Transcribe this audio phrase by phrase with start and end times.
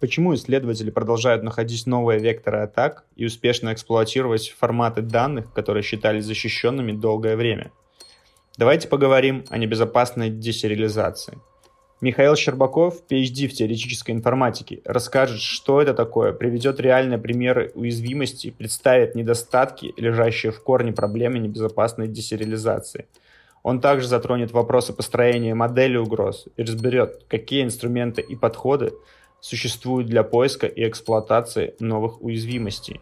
[0.00, 6.92] Почему исследователи продолжают находить новые векторы атак и успешно эксплуатировать форматы данных, которые считались защищенными
[6.92, 7.72] долгое время?
[8.56, 11.38] Давайте поговорим о небезопасной десериализации.
[12.00, 19.16] Михаил Щербаков, PhD в теоретической информатике, расскажет, что это такое, приведет реальные примеры уязвимости, представит
[19.16, 23.06] недостатки, лежащие в корне проблемы небезопасной десериализации.
[23.64, 28.92] Он также затронет вопросы построения модели угроз и разберет, какие инструменты и подходы
[29.40, 33.00] существуют для поиска и эксплуатации новых уязвимостей.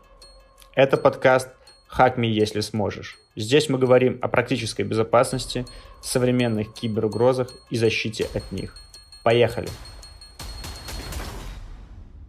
[0.74, 1.51] Это подкаст
[1.87, 3.18] «Хакми, если сможешь».
[3.37, 5.66] Здесь мы говорим о практической безопасности,
[6.02, 8.85] современных киберугрозах и защите от них.
[9.27, 9.66] Поехали!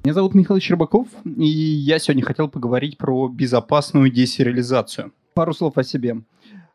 [0.04, 5.14] Меня зовут Михаил Щербаков, и я сегодня хотел поговорить про безопасную десериализацию.
[5.36, 6.23] Пару слов о себе.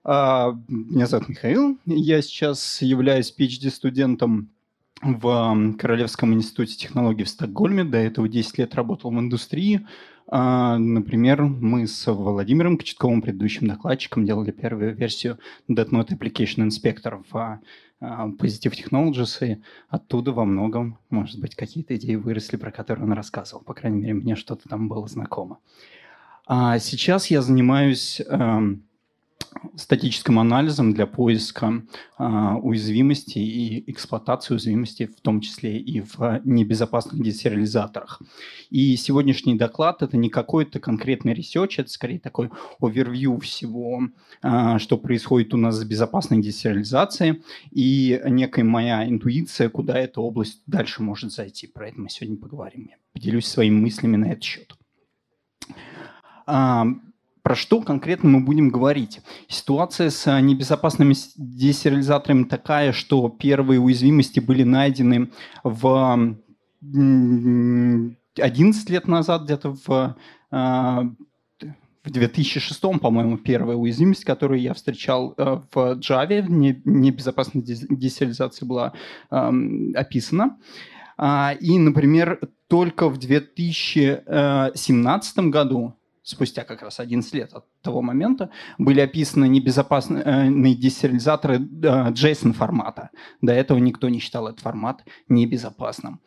[0.05, 4.51] А, меня зовут Михаил, я сейчас являюсь PhD-студентом
[5.03, 7.83] в Королевском институте технологий в Стокгольме.
[7.83, 9.84] До этого 10 лет работал в индустрии.
[10.29, 17.61] А, например, мы с Владимиром Кочетковым, предыдущим докладчиком, делали первую версию .NET Application Inspector в
[18.03, 23.62] Positive Technologies, и оттуда во многом, может быть, какие-то идеи выросли, про которые он рассказывал.
[23.62, 25.58] По крайней мере, мне что-то там было знакомо.
[26.47, 28.83] А сейчас я занимаюсь эм,
[29.77, 31.83] статическим анализом для поиска
[32.19, 38.20] а, уязвимостей и эксплуатации уязвимостей, в том числе и в небезопасных десериализаторах.
[38.70, 44.03] И сегодняшний доклад– это не какой-то конкретный research, это скорее такой overview всего,
[44.43, 50.63] а, что происходит у нас с безопасной десериализацией и некая моя интуиция, куда эта область
[50.67, 51.67] дальше может зайти.
[51.67, 52.89] Про это мы сегодня поговорим.
[52.91, 54.77] Я поделюсь своими мыслями на этот счет.
[56.47, 56.87] А,
[57.43, 59.21] про что конкретно мы будем говорить?
[59.48, 65.30] Ситуация с небезопасными десериализаторами такая, что первые уязвимости были найдены
[65.64, 66.36] в
[66.81, 70.17] 11 лет назад, где-то в,
[70.51, 71.02] а,
[72.05, 78.92] в 2006, по-моему, первая уязвимость, которую я встречал э, в Java, небезопасная десериализация была
[79.31, 80.58] описана.
[81.17, 88.50] А, и, например, только в 2017 году спустя как раз 11 лет от того момента,
[88.78, 93.10] были описаны небезопасные э, десериализаторы JSON формата.
[93.40, 96.20] До этого никто не считал этот формат небезопасным.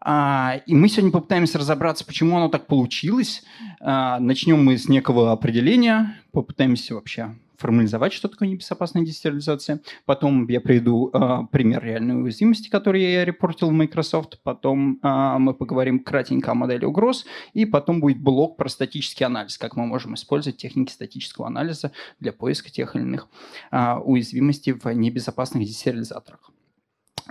[0.00, 3.42] А, и мы сегодня попытаемся разобраться, почему оно так получилось.
[3.80, 9.80] А, начнем мы с некого определения, попытаемся вообще формализовать, что такое небезопасная десериализация.
[10.04, 14.40] Потом я приведу э, пример реальной уязвимости, которую я репортил в Microsoft.
[14.42, 17.26] Потом э, мы поговорим кратенько о модели угроз.
[17.52, 22.32] И потом будет блок про статический анализ, как мы можем использовать техники статического анализа для
[22.32, 23.28] поиска тех или иных
[23.70, 26.50] э, уязвимостей в небезопасных десериализаторах.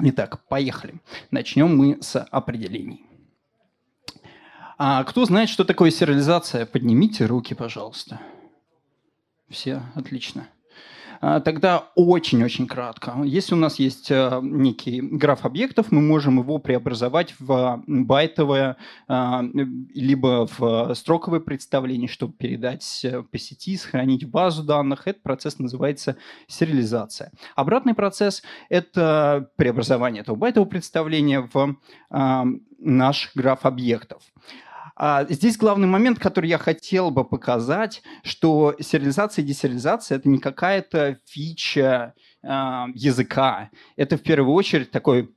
[0.02, 0.96] Итак, поехали.
[1.32, 3.06] Начнем мы с определений.
[4.78, 6.66] А кто знает, что такое сериализация?
[6.66, 8.20] Поднимите руки, пожалуйста.
[9.50, 10.48] Все, отлично.
[11.22, 13.22] А, тогда очень-очень кратко.
[13.24, 19.44] Если у нас есть э, некий граф объектов, мы можем его преобразовать в байтовое а,
[19.94, 25.08] либо в строковое представление, чтобы передать э, по сети, сохранить в базу данных.
[25.08, 26.18] Этот процесс называется
[26.48, 27.32] сериализация.
[27.56, 31.78] Обратный процесс– это преобразование этого байтового представления в
[32.10, 32.46] а,
[32.80, 34.22] наш граф объектов.
[34.96, 40.38] А, здесь главный момент, который я хотел бы показать, что сериализация и десериализация– это не
[40.38, 42.14] какая-то фича
[42.46, 43.72] языка.
[43.96, 45.34] Это в первую очередь такой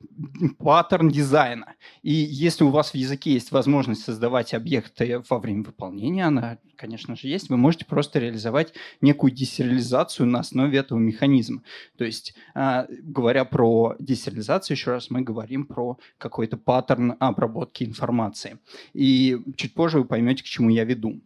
[0.58, 1.74] паттерн дизайна.
[2.02, 7.16] И если у вас в языке есть возможность создавать объекты во время выполнения, она, конечно
[7.16, 11.62] же, есть, вы можете просто реализовать некую десериализацию на основе этого механизма.
[11.96, 18.58] То есть, э, говоря про десериализацию, еще раз, мы говорим про какой-то паттерн обработки информации.
[18.92, 21.22] И чуть позже вы поймете, к чему я веду.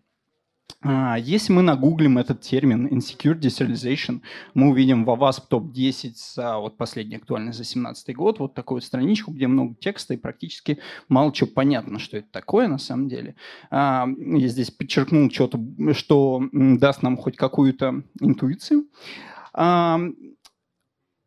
[0.84, 4.21] А, если мы нагуглим этот термин insecure deserialization,
[4.54, 8.84] мы увидим в AWASP топ-10 за вот последний актуальный за 2017 год вот такую вот
[8.84, 10.78] страничку, где много текста и практически
[11.09, 13.36] мало чего понятно, что это такое на самом деле.
[13.71, 15.60] А, я здесь подчеркнул что-то,
[15.92, 18.86] что даст нам хоть какую-то интуицию.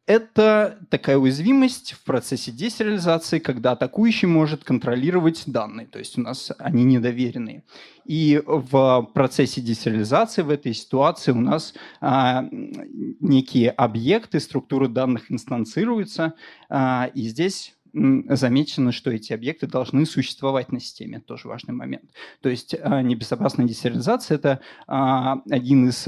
[0.07, 6.21] А, это такая уязвимость в процессе десериализации, когда атакующий может контролировать данные, то есть у
[6.21, 7.63] нас они недоверенные.
[8.05, 16.33] И в процессе десериализации в этой ситуации у нас а, некие объекты, структуры данных инстанцируются,
[16.69, 21.17] а, и здесь замечено, что эти объекты должны существовать на системе.
[21.17, 22.11] Это тоже важный момент.
[22.41, 26.07] То есть а, небезопасная десериализация– это а, один из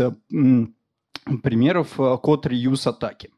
[1.41, 3.31] примеров код reuse атаки.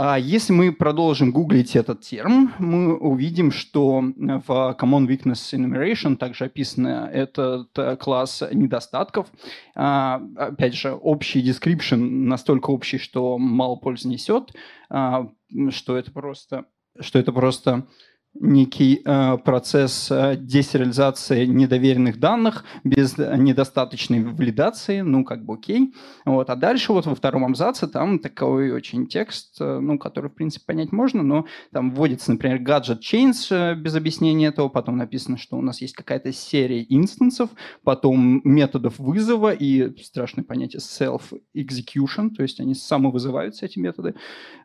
[0.00, 6.44] А если мы продолжим гуглить этот термин, мы увидим, что в Common Weakness Enumeration также
[6.44, 9.26] описан этот э, класс недостатков.
[9.74, 14.52] А, опять же, общий description настолько общий, что мало пользы несет,
[14.88, 15.30] а,
[15.70, 16.66] что это просто,
[17.00, 17.88] что это просто
[18.34, 25.92] некий э, процесс э, десериализации недоверенных данных без недостаточной валидации, ну, как бы окей.
[26.24, 26.50] Вот.
[26.50, 30.66] А дальше вот во втором абзаце там такой очень текст, э, ну, который, в принципе,
[30.66, 35.56] понять можно, но там вводится, например, gadget chains э, без объяснения этого, потом написано, что
[35.56, 37.50] у нас есть какая-то серия инстансов,
[37.82, 44.14] потом методов вызова и страшное понятие self-execution, то есть они самовызываются, эти методы.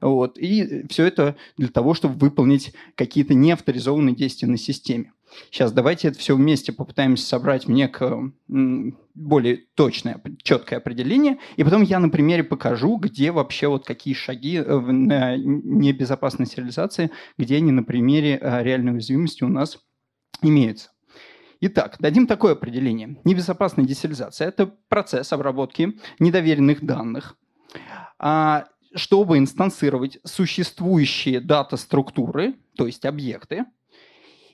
[0.02, 0.38] Вот.
[0.38, 5.14] И все это для того, чтобы выполнить какие-то не авторизованные действия на системе.
[5.50, 8.32] Сейчас давайте это все вместе попытаемся собрать в некое
[9.16, 14.58] более точное, четкое определение, и потом я на примере покажу, где вообще вот какие шаги
[14.58, 19.80] э, в небезопасной сериализации, где они на примере э, реальной уязвимости у нас
[20.42, 20.92] имеются.
[21.62, 23.18] Итак, дадим такое определение.
[23.24, 27.38] Небезопасная десериализация– это процесс обработки недоверенных данных,
[28.20, 28.66] а,
[28.96, 33.66] чтобы инстанцировать существующие дата-структуры, то есть объекты,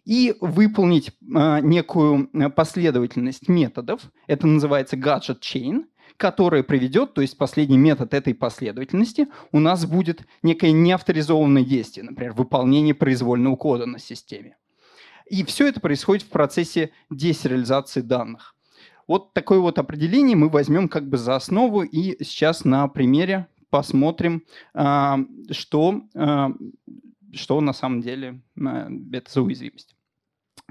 [0.06, 5.86] и выполнить э, некую последовательность методов, это называется gadget chain,
[6.18, 12.34] которая приведет, то есть последний метод этой последовательности, у нас будет некое неавторизованное действие, например,
[12.34, 14.58] выполнение произвольного кода на системе.
[15.30, 18.56] И все это происходит в процессе десериализации данных.
[19.08, 24.44] Вот такое вот определение мы возьмем как бы за основу и сейчас на примере посмотрим,
[24.74, 25.20] а,
[25.52, 26.52] что, а,
[27.34, 29.96] что на самом деле а, это за уязвимость.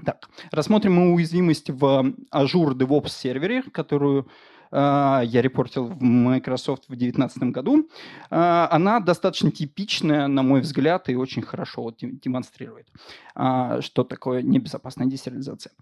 [0.05, 4.27] Так, рассмотрим мы уязвимость в Azure DevOps сервере, которую
[4.71, 7.89] я репортил в Microsoft в 2019 году.
[8.29, 12.87] Она достаточно типичная, на мой взгляд, и очень хорошо демонстрирует,
[13.33, 15.73] что такое небезопасная десериализация.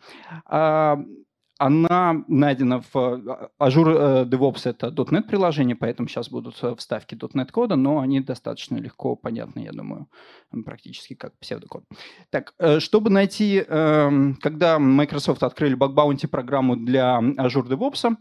[1.60, 7.16] Она найдена в э, Azure э, DevOps это .NET приложение, поэтому сейчас будут э, вставки
[7.16, 10.08] .NET кода, но они достаточно легко понятны, я думаю,
[10.66, 11.84] практически как псевдокод.
[12.30, 18.16] Так, чтобы найти, эм, когда Microsoft открыли Bounty программу для Azure DevOps,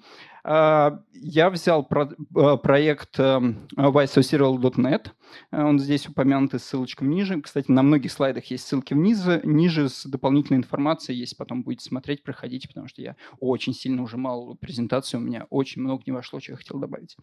[0.49, 5.11] я взял про, а, проект YSOSerial.net,
[5.51, 7.41] э, он здесь упомянут и ссылочка ниже.
[7.41, 12.23] Кстати, на многих слайдах есть ссылки вниз, ниже с дополнительной информацией, если потом будете смотреть,
[12.23, 16.53] проходите, потому что я очень сильно ужимал презентацию, у меня очень много не вошло, что
[16.53, 17.17] я хотел добавить.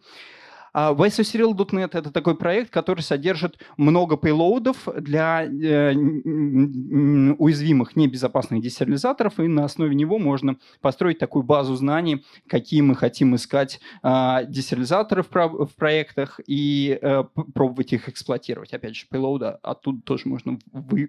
[0.74, 9.46] А YSOSerial.net– это такой проект, который содержит много пейлоудов для э, уязвимых небезопасных десериализаторов, и
[9.46, 15.28] на основе него можно построить такую базу знаний, какие мы хотим искать э, десериализаторы в,
[15.76, 17.22] проектах и э,
[17.54, 18.74] пробовать их эксплуатировать.
[18.74, 20.58] Опять же, пейлоуда оттуда тоже можно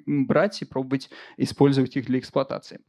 [0.05, 2.81] брать и пробовать использовать их для эксплуатации.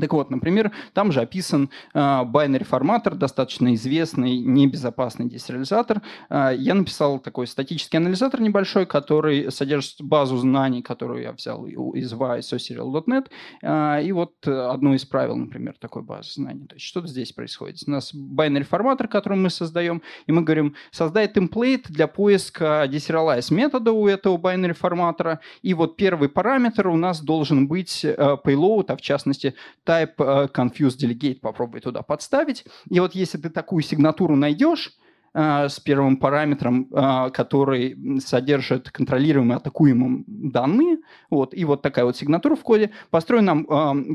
[0.00, 6.02] Так вот, например, там же описан э, binary форматор, достаточно известный небезопасный десериализатор.
[6.28, 12.12] Э, я написал такой статический анализатор небольшой, который содержит базу знаний, которую я взял из
[12.12, 13.26] VSOSerial.net.
[13.62, 16.66] Э, и вот одно из правил, например, такой базы знаний.
[16.66, 17.78] То есть что здесь происходит?
[17.86, 23.52] У нас binary форматор, который мы создаем, и мы говорим, создай темплейт для поиска deserialize
[23.52, 25.40] метода у этого binary форматора.
[25.62, 29.54] И вот первый параметр у нас должен быть payload, а в частности
[29.86, 32.64] type uh, confuse delegate попробуй туда подставить.
[32.90, 34.92] И вот если ты такую сигнатуру найдешь,
[35.34, 40.98] uh, с первым параметром, uh, который содержит контролируемые атакуемые данные.
[41.30, 42.90] Вот, и вот такая вот сигнатура в коде.
[43.10, 43.66] Построй нам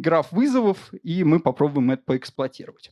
[0.02, 2.92] граф вызовов, и мы попробуем это поэксплуатировать.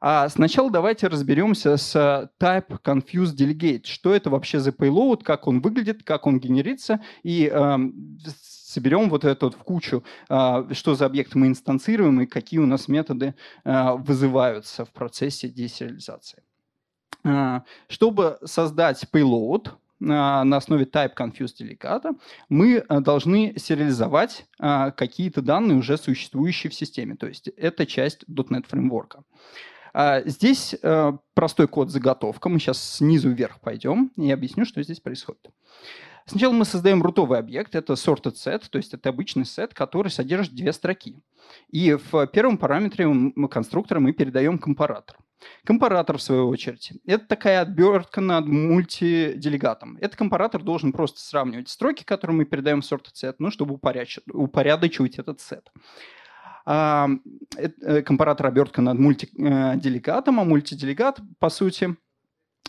[0.00, 3.84] А сначала давайте разберемся с type confuse delegate.
[3.84, 7.78] Что это вообще за payload, как он выглядит, как он генерится, и э,
[8.72, 12.66] соберем вот это вот в кучу, а, что за объект мы инстанцируем и какие у
[12.66, 16.42] нас методы а, вызываются в процессе десериализации.
[17.24, 19.68] А, чтобы создать payload,
[20.00, 22.16] на основе type confused delegate,
[22.48, 27.14] мы должны сериализовать какие-то данные, уже существующие в системе.
[27.14, 29.22] То есть это часть .NET фреймворка.
[30.24, 30.74] Здесь
[31.34, 32.48] простой код заготовка.
[32.48, 35.50] Мы сейчас снизу вверх пойдем и объясню, что здесь происходит.
[36.26, 40.54] Сначала мы создаем рутовый объект, это sorted set, то есть это обычный сет, который содержит
[40.54, 41.16] две строки.
[41.68, 43.06] И в первом параметре
[43.50, 45.16] конструктора мы передаем компаратор.
[45.64, 49.98] Компаратор, в свою очередь, это такая отбертка над мультиделегатом.
[50.00, 53.78] Этот компаратор должен просто сравнивать строки, которые мы передаем в сорт set, ну, чтобы
[54.32, 55.72] упорядочивать этот сет.
[56.64, 57.08] А,
[57.56, 62.11] э, компаратор обертка над мультиделегатом, а мультиделегат, по сути, Э,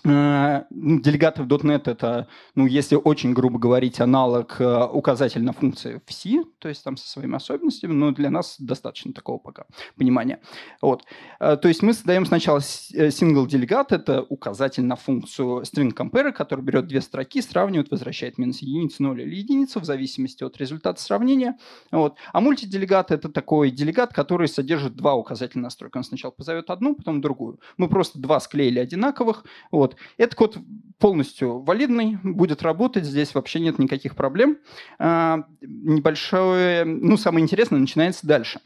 [0.04, 6.44] делегаты в .NET это, ну, если очень грубо говорить, аналог э, указательной функции в C,
[6.60, 9.66] то есть там со своими особенностями, но для нас достаточно такого пока
[9.98, 10.42] понимания.
[10.82, 11.04] Вот.
[11.40, 16.66] Э, то есть мы создаем сначала single делегат, это указатель на функцию string compare, который
[16.66, 21.58] берет две строки, сравнивает, возвращает минус единицу, 0 или единицу в зависимости от результата сравнения.
[21.92, 22.18] Вот.
[22.34, 25.96] А мультиделегат это такой делегат, который содержит два указателя настройки.
[25.96, 27.62] Он сначала позовет одну, потом другую.
[27.78, 30.58] Мы просто два склеили одинаковых, вот, Этот код
[31.00, 34.58] полностью валидный, будет работать, здесь вообще нет никаких проблем.
[35.00, 38.62] А, небольшое, ну, самое интересное начинается дальше.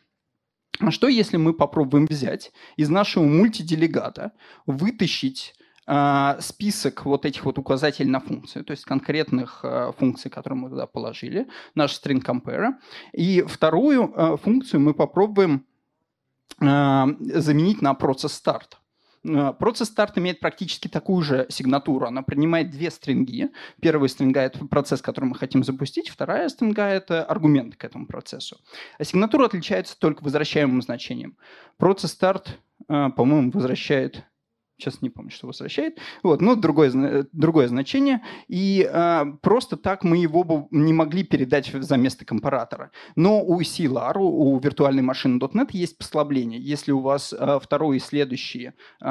[0.79, 4.33] А что, если мы попробуем взять из нашего мультиделегата,
[4.67, 5.55] вытащить
[5.87, 10.69] э, список вот этих вот указателей на функции, то есть конкретных э, функций, которые мы
[10.69, 12.73] туда положили, наш string compare,
[13.13, 15.65] и вторую функцию мы попробуем
[16.59, 18.77] заменить на процесс start.
[19.27, 22.07] Э, процесс старт имеет практически такую же сигнатуру.
[22.07, 23.49] Она принимает две стринги.
[23.81, 26.09] Первая стринга– это процесс, который мы хотим запустить.
[26.09, 28.57] Вторая стринга– это аргумент к этому процессу.
[28.97, 31.37] А сигнатура отличается только возвращаемым значением.
[31.77, 34.23] Процесс старт, э, по-моему, возвращает
[34.77, 40.17] сейчас не помню, что возвращает, вот, но другое, другое значение, и э, просто так мы
[40.17, 42.91] его бы не могли передать за место компаратора.
[43.15, 46.59] Но у CLR, у виртуальной машины .NET есть послабление.
[46.59, 49.05] Если у вас э, второй и следующие э,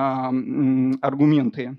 [1.03, 1.77] аргументы,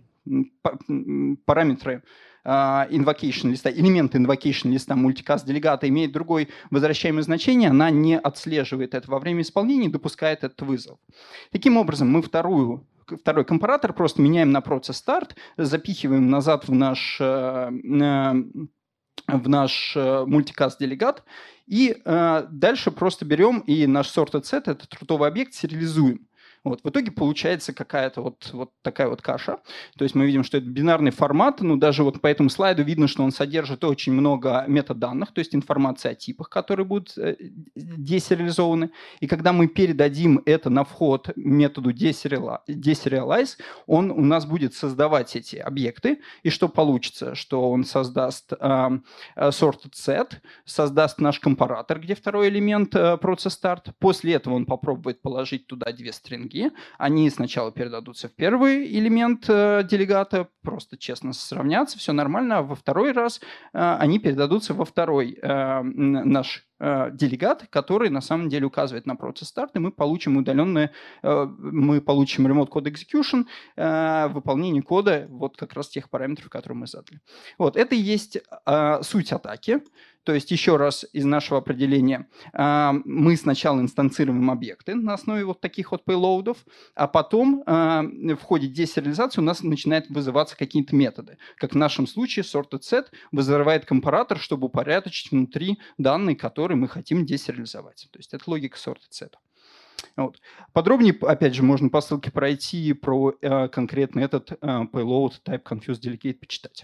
[1.46, 2.04] параметры
[2.46, 9.10] invocation листа, элементы invocation листа мультикаст делегата имеет другой возвращаемое значение, она не отслеживает это
[9.10, 10.98] во время исполнения и допускает этот вызов.
[11.52, 12.86] Таким образом, мы вторую
[13.20, 17.70] второй компаратор, просто меняем на процесс старт, запихиваем назад в наш, э,
[19.28, 21.24] в наш э, мультикаст делегат,
[21.66, 26.27] и э, дальше просто берем и наш sorted set, этот трутовый объект, сериализуем.
[26.70, 26.82] Вот.
[26.84, 29.60] В итоге получается какая-то вот, вот такая вот каша.
[29.98, 33.08] То есть мы видим, что это бинарный формат, ну даже вот по этому слайду видно,
[33.08, 37.36] что он содержит очень много метаданных, то есть информации о типах, которые будут э,
[37.76, 38.92] десериализованы.
[39.20, 45.56] И когда мы передадим это на вход методу deserialize, он у нас будет создавать эти
[45.56, 46.22] объекты.
[46.44, 47.36] И что получится?
[47.36, 48.90] Что он создаст э,
[49.38, 50.34] sorted set,
[50.66, 53.94] создаст наш компаратор, где второй элемент э, process start.
[54.00, 59.46] После этого он попробует положить туда две стринги, строки, они сначала передадутся в первый элемент
[59.50, 63.40] э, делегата, просто честно сравняться, все нормально, а во второй раз
[63.74, 69.48] э, они передадутся во второй э, наш делегат, который на самом деле указывает на процесс
[69.48, 70.92] старт, и мы получим удаленное,
[71.24, 73.48] мы получим remote code execution,
[74.32, 77.20] выполнение кода вот как раз тех параметров, которые мы задали.
[77.58, 79.82] Вот, это и есть э, суть атаки.
[80.28, 85.62] То есть еще раз из нашего определения э, мы сначала инстанцируем объекты на основе вот
[85.62, 86.58] таких вот payloadов,
[86.96, 91.38] а потом э, в ходе десериализации у нас начинают вызываться какие-то методы.
[91.56, 97.26] Как в нашем случае sorted set вызывает компаратор, чтобы упорядочить внутри данные, которые мы хотим
[97.26, 98.10] десериализовать.
[98.12, 99.32] То есть это логика sorted set.
[100.18, 100.42] Вот.
[100.74, 106.02] Подробнее, опять же, можно по ссылке пройти про э, конкретно этот э, payload type confused
[106.02, 106.84] delegate почитать.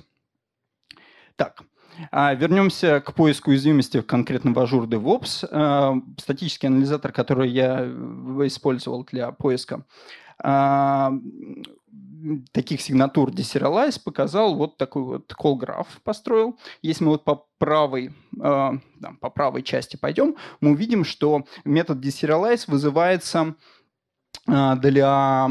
[1.36, 1.64] Так,
[2.12, 5.48] а, вернемся к поиску уязвимости конкретно в Azure DevOps.
[5.52, 7.88] А, статический анализатор, который я э,
[8.46, 9.86] использовал для поиска
[10.40, 11.14] а,
[12.52, 16.58] таких сигнатур Deserialize, показал вот такой вот graph построил.
[16.82, 18.80] Если мы вот по правой, да,
[19.20, 23.56] по правой части пойдем, мы увидим, что метод Deserialize вызывается
[24.48, 25.50] для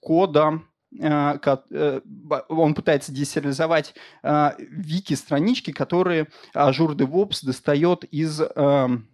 [0.00, 0.62] кода
[0.98, 9.08] он пытается десериализовать э, вики-странички, которые Azure DevOps достает из эм,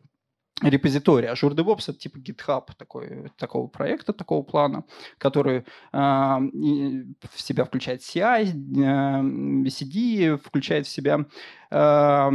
[0.63, 1.35] репозитория.
[1.35, 4.85] Azure DevOps— это типа GitHub такой, такого проекта, такого плана,
[5.19, 11.27] который э, в себя включает CI, э, CD, включает в себя
[11.71, 12.31] э, Э,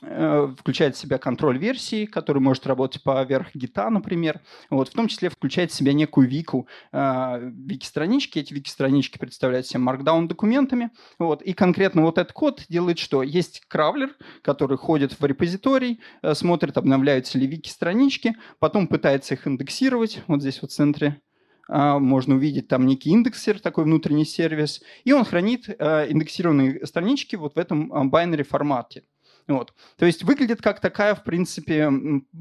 [0.00, 4.40] включает в себя контроль версии, который может работать поверх гита, например.
[4.70, 8.38] Вот, в том числе включает в себя некую вику, э, вики-странички.
[8.38, 10.90] Эти вики-странички представляют себе markdown документами.
[11.18, 13.22] Вот, и конкретно вот этот код делает что?
[13.22, 20.22] Есть кравлер, который ходит в репозиторий, э, смотрит, обновляются ли вики-странички, потом пытается их индексировать.
[20.26, 21.20] Вот здесь вот в центре
[21.68, 27.36] э, можно увидеть там некий индексер, такой внутренний сервис, и он хранит э, индексированные странички
[27.36, 29.04] вот в этом binary формате.
[29.50, 29.74] Вот.
[29.96, 31.90] То есть выглядит как такая, в принципе,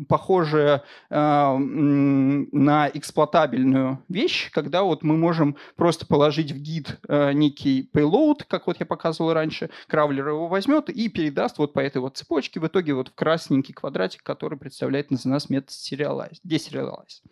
[0.08, 7.89] похожая э, на эксплуатабельную вещь, когда вот мы можем просто положить в гид э, некий
[7.92, 12.16] payload, как вот я показывал раньше, кравлер его возьмет и передаст вот по этой вот
[12.16, 17.24] цепочке, в итоге вот в красненький квадратик, который представляет за нас метод serialize, deserialize.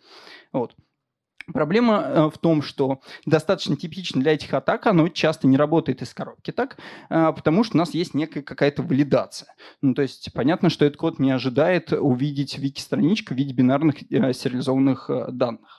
[0.52, 0.74] Вот.
[1.52, 6.12] Проблема э, в том, что достаточно типично для этих атак, оно часто не работает из
[6.12, 6.78] коробки так,
[7.08, 9.54] э, потому что у нас есть некая какая-то валидация.
[9.80, 14.32] Ну, то есть понятно, что этот код не ожидает увидеть вики-страничку в виде бинарных э,
[14.32, 15.77] сериализованных данных.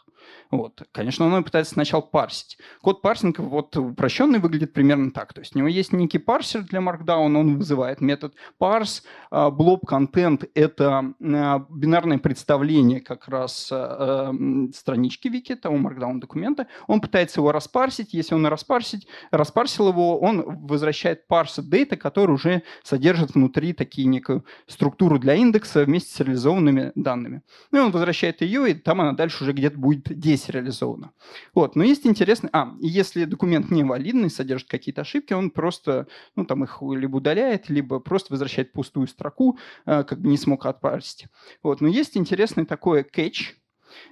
[0.51, 0.81] Вот.
[0.91, 2.57] Конечно, он пытается сначала парсить.
[2.81, 5.31] Код парсинга вот упрощенный выглядит примерно так.
[5.31, 9.03] То есть у него есть некий парсер для Markdown, он вызывает метод parse.
[9.29, 14.33] А, blob content— это а, бинарное представление как раз а,
[14.73, 16.65] странички вики, того Markdown документа.
[16.87, 18.13] Он пытается его распарсить.
[18.15, 24.43] Если он распарсить, распарсил его, он возвращает parsed data, который уже содержит внутри такие некую
[24.65, 27.43] структуру для индекса вместе с реализованными данными.
[27.69, 31.11] Ну и он возвращает ее, и там она дальше уже где-то будет 10 здесь реализовано.
[31.53, 31.75] Вот.
[31.75, 32.49] Но есть интересный...
[32.53, 37.69] А, если документ не валидный, содержит какие-то ошибки, он просто, ну, там их либо удаляет,
[37.69, 41.27] либо просто возвращает пустую строку, э, как бы не смог отпарсить.
[41.63, 41.81] Вот.
[41.81, 43.53] Но есть интересный такой catch,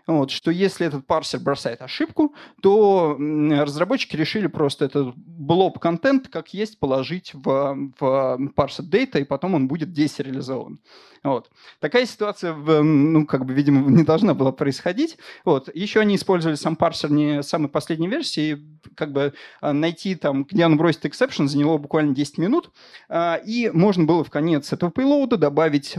[0.05, 6.53] вот, что если этот парсер бросает ошибку, то разработчики решили просто этот блоб контент как
[6.53, 10.79] есть положить в, в парсер data, и потом он будет десериализован.
[11.23, 11.49] Вот.
[11.79, 15.17] Такая ситуация, ну, как бы, видимо, не должна была происходить.
[15.43, 15.73] Вот.
[15.75, 18.63] Еще они использовали сам парсер не самой последней версии,
[18.95, 22.71] как бы а, найти там, где он бросит exception, заняло буквально 10 минут,
[23.09, 25.95] а, и можно было в конец этого пейлоуда добавить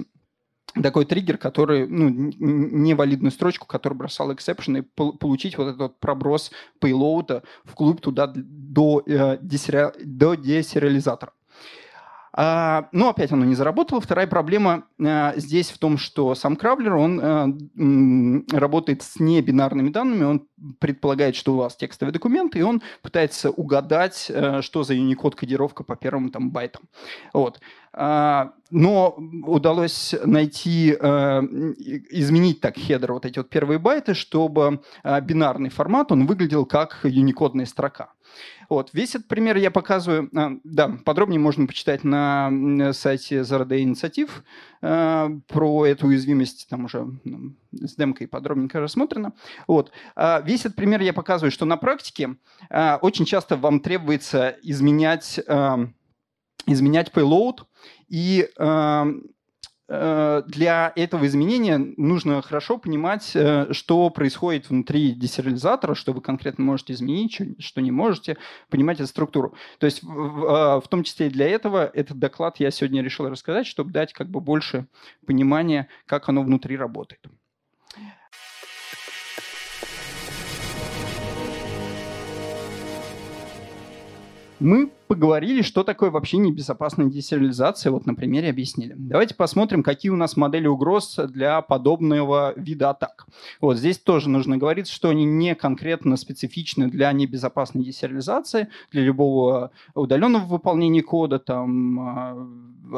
[0.82, 7.42] такой триггер, который, ну, невалидную строчку, которая бросала exception, и получить вот этот проброс пейлоуда
[7.64, 9.92] вглубь туда до, э, десери...
[10.04, 11.32] до десериализатора.
[12.32, 14.00] А, но опять оно не заработало.
[14.00, 17.48] Вторая проблема а, здесь в том, что сам Кравлер, он а,
[18.52, 20.46] работает с небинарными данными, он
[20.78, 24.30] предполагает, что у вас текстовый документ, и он пытается угадать,
[24.60, 26.82] что за Unicode кодировка по первым там байтам.
[27.32, 27.60] Вот.
[27.92, 34.82] Но удалось найти, изменить так хедер, вот эти вот первые байты, чтобы
[35.22, 38.12] бинарный формат, он выглядел как юникодная строка.
[38.68, 38.90] Вот.
[38.92, 40.30] Весь этот пример я показываю,
[40.64, 44.44] да, подробнее можно почитать на сайте ZRD инициатив
[44.80, 49.32] про эту уязвимость, там уже ну, с демкой подробненько рассмотрено.
[49.66, 49.90] Вот.
[50.44, 52.36] Весь этот пример я показываю, что на практике
[52.70, 55.40] очень часто вам требуется изменять
[56.68, 57.60] изменять payload,
[58.08, 59.04] и э,
[59.88, 66.92] для этого изменения нужно хорошо понимать, э, что происходит внутри десериализатора, что вы конкретно можете
[66.92, 68.36] изменить, что не можете,
[68.68, 69.54] понимать эту структуру.
[69.78, 73.28] То есть в, в э, том числе и для этого этот доклад я сегодня решил
[73.30, 74.86] рассказать, чтобы дать как бы больше
[75.26, 77.20] понимания, как оно внутри работает.
[84.60, 88.94] Мы поговорили, что такое вообще небезопасная десериализация, вот на примере объяснили.
[88.96, 93.26] Давайте посмотрим, какие у нас модели угроз для подобного вида атак.
[93.60, 99.70] Вот здесь тоже нужно говорить, что они не конкретно специфичны для небезопасной десериализации, для любого
[99.94, 102.48] удаленного выполнения кода, там а,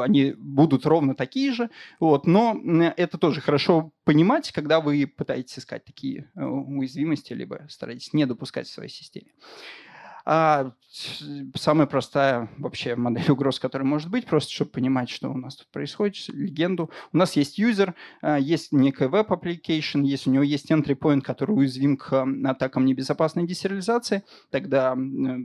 [0.03, 1.69] они будут ровно такие же,
[1.99, 2.59] вот, но
[2.97, 8.67] это тоже хорошо понимать, когда вы пытаетесь искать такие э, уязвимости, либо стараетесь не допускать
[8.67, 9.27] в своей системе.
[10.25, 10.71] А
[11.55, 15.67] самая простая вообще модель угроз, которая может быть, просто чтобы понимать, что у нас тут
[15.67, 16.91] происходит, легенду.
[17.13, 21.21] У нас есть юзер, а, есть некая web application, если у него есть entry point,
[21.21, 24.97] который уязвим к атакам небезопасной десериализации, тогда,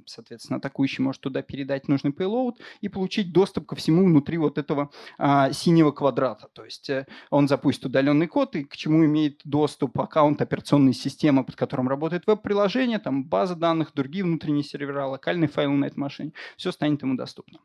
[0.07, 4.91] соответственно, атакующий может туда передать нужный payload и получить доступ ко всему внутри вот этого
[5.19, 6.49] а, синего квадрата.
[6.53, 11.45] То есть э, он запустит удаленный код, и к чему имеет доступ аккаунт операционной системы,
[11.45, 16.33] под которым работает веб-приложение, там база данных, другие внутренние сервера, локальный файл на этой машине,
[16.57, 17.61] все станет ему доступно.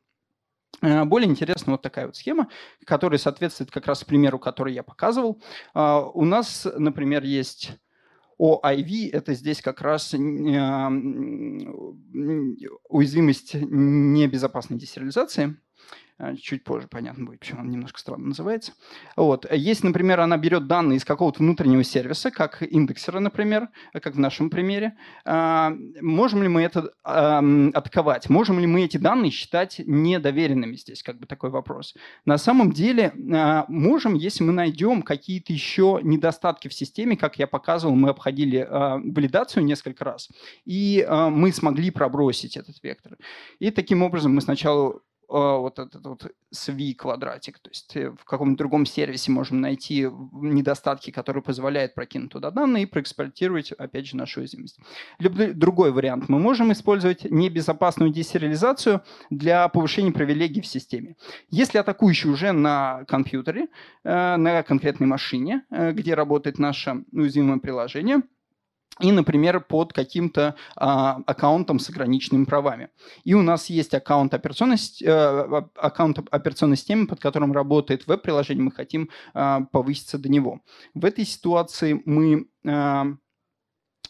[0.82, 2.48] Э, более интересна вот такая вот схема,
[2.86, 5.42] которая соответствует как раз примеру, который я показывал.
[5.74, 7.74] А, у нас, например, есть
[8.40, 10.14] OIV, это здесь как раз
[12.90, 15.58] уязвимость небезопасной десериализации.
[16.22, 18.74] А, чуть позже понятно будет, почему он немножко странно называется.
[19.16, 19.52] Вот.
[19.52, 24.52] Если, например, она берет данные из какого-то внутреннего сервиса, как индексера, например, как в нашем
[24.52, 28.30] примере, а, можем ли мы это атаковать?
[28.30, 30.76] Можем ли мы эти данные считать недоверенными?
[30.76, 31.96] Здесь как бы такой вопрос.
[32.26, 37.48] На самом деле а, можем, если мы найдем какие-то еще недостатки в системе, как я
[37.48, 40.30] показывал, мы обходили валидацию несколько раз,
[40.66, 43.18] и мы смогли пробросить этот вектор.
[43.58, 45.00] И таким образом мы сначала
[45.32, 51.12] вот этот вот svi квадратик, то есть э, в каком-то другом сервисе можем найти недостатки,
[51.12, 54.80] которые позволяют прокинуть туда данные и проэкспортировать, опять же, нашу уязвимость.
[55.20, 56.28] Либо другой вариант.
[56.28, 61.16] Мы можем использовать небезопасную десериализацию для повышения привилегий в системе.
[61.50, 63.68] Если атакующий уже на компьютере,
[64.04, 68.22] э, на конкретной машине, э, где работает наше уязвимое приложение–
[69.02, 72.90] и, например, под каким-то а, аккаунтом с ограниченными правами.
[73.24, 78.72] И у нас есть аккаунт операционной, э, аккаунт операционной системы, под которым работает веб-приложение, мы
[78.72, 80.62] хотим а, повыситься до него.
[80.94, 83.08] В этой ситуации мы а,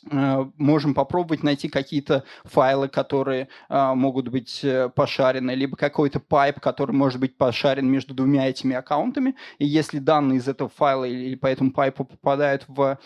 [0.03, 6.93] можем попробовать найти какие-то файлы, которые э, могут быть э, пошарены, либо какой-то pipe, который
[6.93, 9.35] может быть пошарен между двумя этими аккаунтами.
[9.59, 12.97] И если данные из этого файла или по этому пайпу попадают в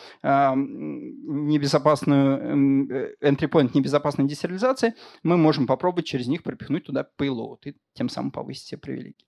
[1.65, 8.09] небезопасную entry point небезопасной десериализации, мы можем попробовать через них пропихнуть туда payload и тем
[8.09, 9.25] самым повысить все привилегии.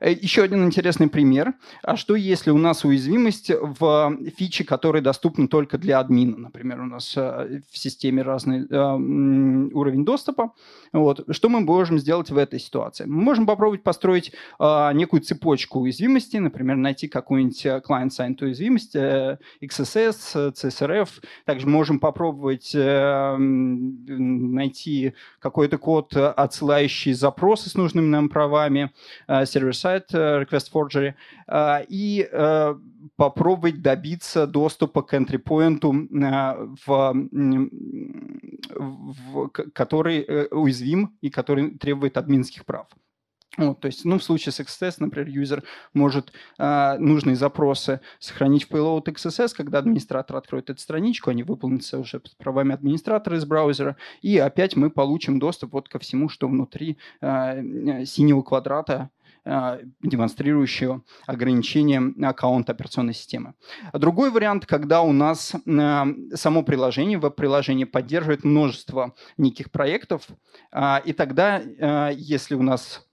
[0.00, 1.54] Э, Еще один интересный пример.
[1.82, 6.36] А что если у нас уязвимость в фиче, которые доступны только для админа?
[6.36, 8.94] Например, у нас э, в системе разный э,
[9.72, 10.52] уровень доступа.
[10.92, 11.24] Вот.
[11.30, 13.04] Что мы можем сделать в этой ситуации?
[13.04, 21.08] Мы можем попробовать построить некую цепочку уязвимостей, например, найти какую-нибудь client-side уязвимость, XSS, CSRF.
[21.44, 22.74] Также можем попробовать
[24.08, 28.90] найти какой-то код, отсылающий запросы с нужными нам правами,
[29.44, 31.14] сервис сайт э, Request Forgery
[31.46, 32.74] э, и э,
[33.16, 35.80] попробовать добиться доступа к entry point,
[36.86, 37.14] в,
[38.76, 42.86] в, который уязвим и который требует админских прав.
[43.58, 48.64] Вот, то есть, ну, в случае с XSS, например, юзер может э, нужные запросы сохранить
[48.64, 53.44] в payload XSS, когда администратор откроет эту страничку, они выполнятся уже с правами администратора из
[53.44, 59.10] браузера, и опять мы получим доступ вот ко всему, что внутри э, синего квадрата
[60.02, 63.54] демонстрирующего ограничение аккаунта операционной системы.
[63.92, 70.26] Другой вариант, когда у нас э, само приложение, веб-приложение поддерживает множество неких проектов,
[70.72, 71.58] э, и тогда,
[72.10, 73.04] если у нас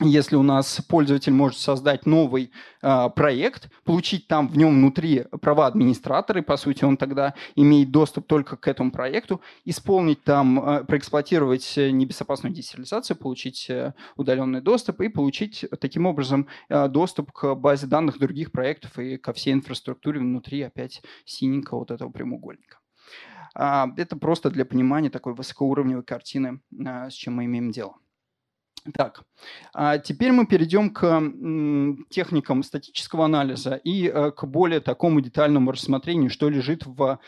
[0.00, 2.50] если у нас пользователь может создать новый
[2.82, 7.90] э, проект, получить там в нем внутри права администратора, и по сути он тогда имеет
[7.90, 15.00] доступ только к этому проекту, исполнить там, э, проэксплуатировать небезопасную десериализацию, получить э, удаленный доступ
[15.00, 20.20] и получить таким образом э, доступ к базе данных других проектов и ко всей инфраструктуре
[20.20, 22.78] внутри опять синенького вот этого прямоугольника.
[23.58, 27.96] Э, это просто для понимания такой высокоуровневой картины, э, с чем мы имеем дело.
[28.94, 29.22] Так,
[29.74, 31.04] а теперь мы перейдем к
[32.10, 37.18] техникам статического анализа и э, к более такому детальному рассмотрению, что лежит в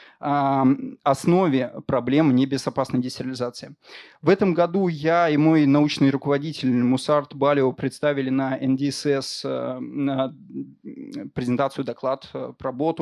[1.03, 3.75] основе проблем небезопасной десериализации.
[4.23, 11.85] В этом году я и мой научный руководитель Мусарт Балио представили на NDSS э, презентацию,
[11.85, 12.93] доклад, э, про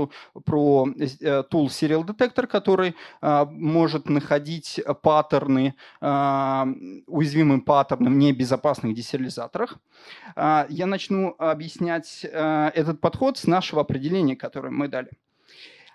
[0.47, 9.78] tool Serial Detector, который может находить паттерны, уязвимым паттерном небезопасности безопасных десериализаторах.
[10.37, 15.11] А, я начну объяснять э, этот подход с нашего определения, которое мы дали.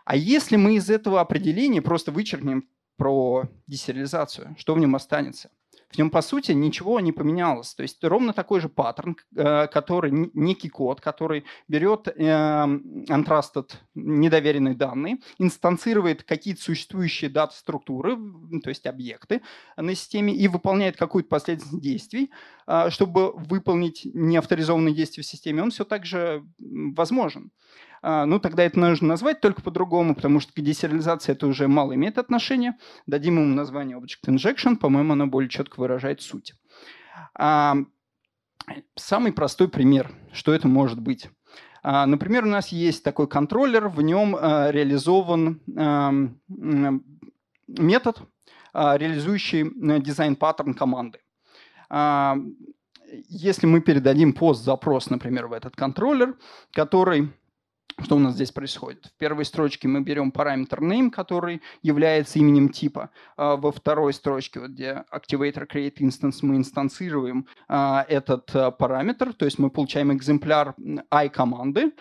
[0.04, 5.50] А если мы из этого определения просто вычеркнем про десериализацию, что в нем останется?
[5.92, 7.74] В нем, по сути, ничего не поменялось.
[7.74, 14.76] То есть ровно такой же паттерн, э, который, некий код, который берет э, untrusted, недоверенные
[14.76, 18.18] данные, инстанцирует какие-то существующие дата-структуры,
[18.64, 19.42] то есть объекты
[19.76, 22.32] на системе, и выполняет какую-то последовательность действий,
[22.68, 27.52] э, чтобы выполнить неавторизованные действия в системе, он все так же возможен.
[28.02, 31.94] А, ну, тогда это нужно назвать только по-другому, потому что к десериализации это уже мало
[31.96, 32.78] имеет отношения.
[33.06, 36.54] Дадим ему название Object Injection, по-моему, оно более четко выражает суть.
[37.36, 37.76] А,
[38.96, 41.30] самый простой пример, что это может быть.
[41.84, 45.62] А, например, у нас есть такой контроллер, в нем реализован
[47.68, 48.22] метод,
[48.74, 51.20] реализующий дизайн-паттерн команды
[53.28, 56.38] если мы передадим POST-запрос, например, в этот контроллер,
[56.72, 57.34] который
[58.04, 59.06] что у нас здесь происходит?
[59.06, 63.10] В первой строчке мы берем параметр name, который является именем типа.
[63.38, 69.34] А во второй строчке, вот где activator create instance, мы инстанцируем а, этот а, параметр,
[69.34, 70.76] то есть мы получаем экземпляр
[71.10, 71.94] iCommand,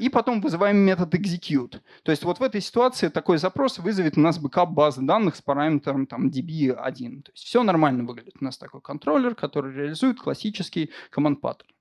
[0.00, 1.80] и потом вызываем метод execute.
[2.02, 5.40] То есть вот в этой ситуации такой запрос вызовет у нас бэкап базы данных с
[5.40, 7.22] параметром там, db1.
[7.22, 8.34] То есть все нормально выглядит.
[8.38, 11.71] У нас такой контроллер, который реализует классический command pattern.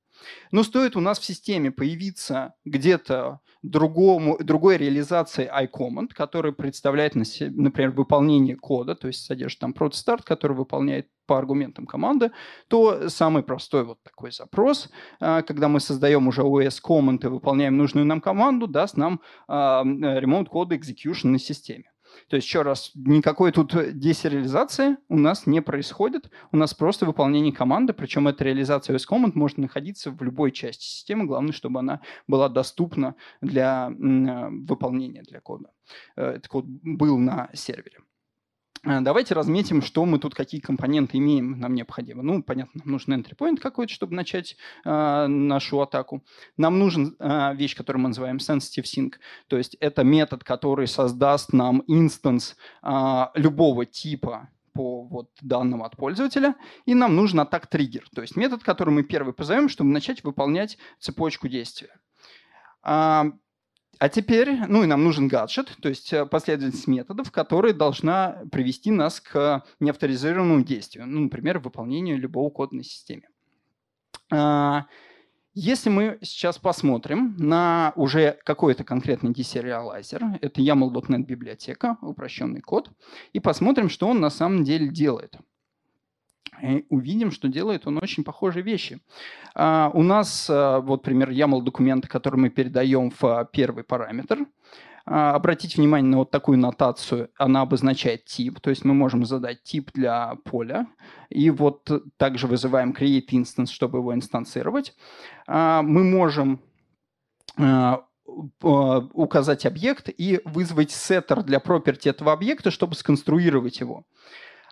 [0.51, 7.91] Но стоит у нас в системе появиться где-то другому, другой реализации iCommand, который представляет, например,
[7.91, 12.31] выполнение кода, то есть содержит там prot который выполняет по аргументам команды,
[12.67, 17.77] то самый простой вот такой запрос, а, когда мы создаем уже OS command и выполняем
[17.77, 21.90] нужную нам команду, даст нам а, remote code execution на системе.
[22.29, 26.29] То есть, еще раз, никакой тут десериализации у нас не происходит.
[26.51, 30.83] У нас просто выполнение команды, причем эта реализация OS Command может находиться в любой части
[30.83, 31.25] системы.
[31.25, 35.71] Главное, чтобы она была доступна для э, выполнения для кода.
[36.15, 37.99] Э, этот код был на сервере.
[38.83, 42.23] Э, давайте разметим, что мы тут, какие компоненты имеем нам необходимо.
[42.23, 46.23] Ну, понятно, нам нужен entry point какой-то, чтобы начать э, нашу атаку.
[46.57, 49.13] Нам нужен э, вещь, которую мы называем sensitive sync,
[49.47, 55.97] то есть это метод, который создаст нам инстанс э, любого типа по вот данным от
[55.97, 60.23] пользователя, и нам нужен атак триггер, то есть метод, который мы первый позовем, чтобы начать
[60.23, 61.89] выполнять цепочку действия.
[64.01, 68.89] А, теперь, ну и нам нужен гаджет, то есть э, последовательность методов, которая должна привести
[68.89, 73.29] нас к неавторизированному действию, ну, например, выполнению любого кода на системе.
[74.31, 74.87] А,
[75.53, 82.89] если мы сейчас посмотрим на уже какой-то конкретный десериалайзер, это YAML.NET библиотека, упрощенный код,
[83.33, 85.35] и посмотрим, что он на самом деле делает–
[86.61, 89.01] и увидим, что делает он очень похожие вещи.
[89.55, 94.45] А, у нас, а, вот пример YAML документа, который мы передаем в а, первый параметр.
[95.03, 97.31] Обратите внимание на вот такую нотацию.
[97.35, 100.85] Она обозначает тип, то есть мы можем задать тип для поля.
[101.29, 104.93] И вот также вызываем create instance, чтобы его инстанцировать.
[105.47, 106.61] Мы можем
[108.27, 114.05] указать объект и вызвать setter для property этого объекта, чтобы сконструировать его.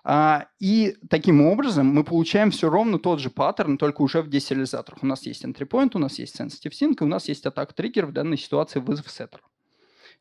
[0.04, 5.04] А, и таким образом мы получаем все ровно тот же паттерн, только уже в десериализаторах.
[5.04, 7.74] У нас есть entry point, у нас есть sensitive sync, и у нас есть атак
[7.74, 9.40] триггер, в данной ситуации вызов setter.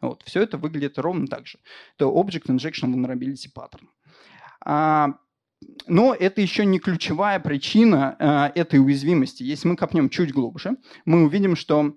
[0.01, 1.59] Вот, все это выглядит ровно так же.
[1.97, 3.89] Это Object Injection Vulnerability Pattern.
[4.65, 5.15] А,
[5.87, 9.43] но это еще не ключевая причина а, этой уязвимости.
[9.43, 11.95] Если мы копнем чуть глубже, мы увидим, что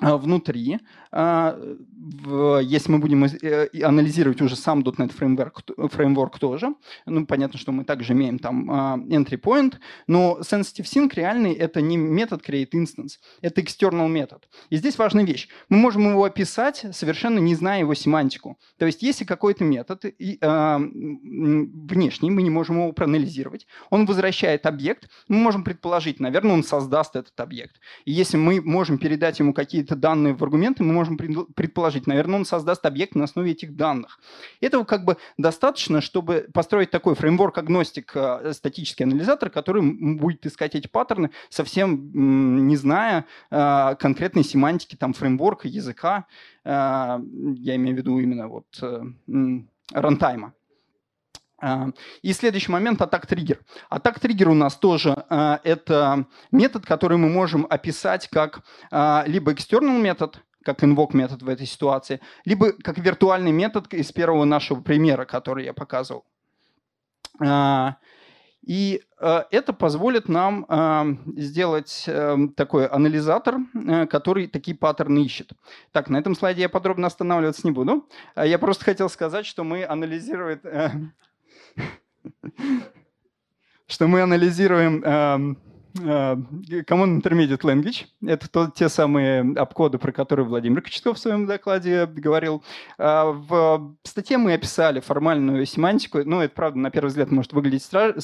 [0.00, 0.78] а, внутри,
[1.10, 6.74] если мы будем э, анализировать уже сам .NET фреймворк, фреймворк тоже,
[7.06, 9.74] ну, понятно, что мы также имеем там а, entry point,
[10.06, 14.48] но sensitive sync реальный— это не метод create instance, это external метод.
[14.70, 15.48] И здесь важная вещь.
[15.68, 18.58] Мы можем его описать, совершенно не зная его семантику.
[18.78, 24.66] То есть если какой-то метод и, э, внешний, мы не можем его проанализировать, он возвращает
[24.66, 27.76] объект, мы можем предположить, наверное, он создаст этот объект.
[28.04, 32.44] И если мы можем передать ему какие-то данные в аргументы, мы можем предположить, наверное, он
[32.44, 34.18] создаст объект на основе этих данных.
[34.60, 40.88] Этого как бы достаточно, чтобы построить такой фреймворк-агностик, э, статический анализатор, который будет искать эти
[40.88, 46.26] паттерны, совсем не зная э, конкретной семантики там фреймворка, языка,
[46.64, 48.66] э, я имею в виду именно вот
[49.92, 50.52] рантайма.
[51.60, 51.88] А,
[52.22, 53.58] и следующий момент– атак-триггер.
[53.88, 60.00] Атак-триггер у нас тоже а, это метод, который мы можем описать как а, либо external
[60.00, 65.24] метод, как invoke метод в этой ситуации, либо как виртуальный метод из первого нашего примера,
[65.24, 66.24] который я показывал.
[68.66, 70.66] И это позволит нам
[71.36, 75.52] сделать э, такой анализатор, э, который такие паттерны ищет.
[75.92, 78.06] Так, на этом слайде я подробно останавливаться не буду.
[78.36, 80.90] Я просто хотел сказать, что мы анализируем э,
[83.88, 88.06] что мы анализируем эм, э, Common Intermediate Language.
[88.26, 92.62] Это то, те самые обкоды, про которые Владимир Кочетков в своем докладе говорил.
[92.98, 96.20] А в статье мы описали формальную семантику.
[96.24, 98.22] Ну, это, правда, на первый взгляд может выглядеть страшно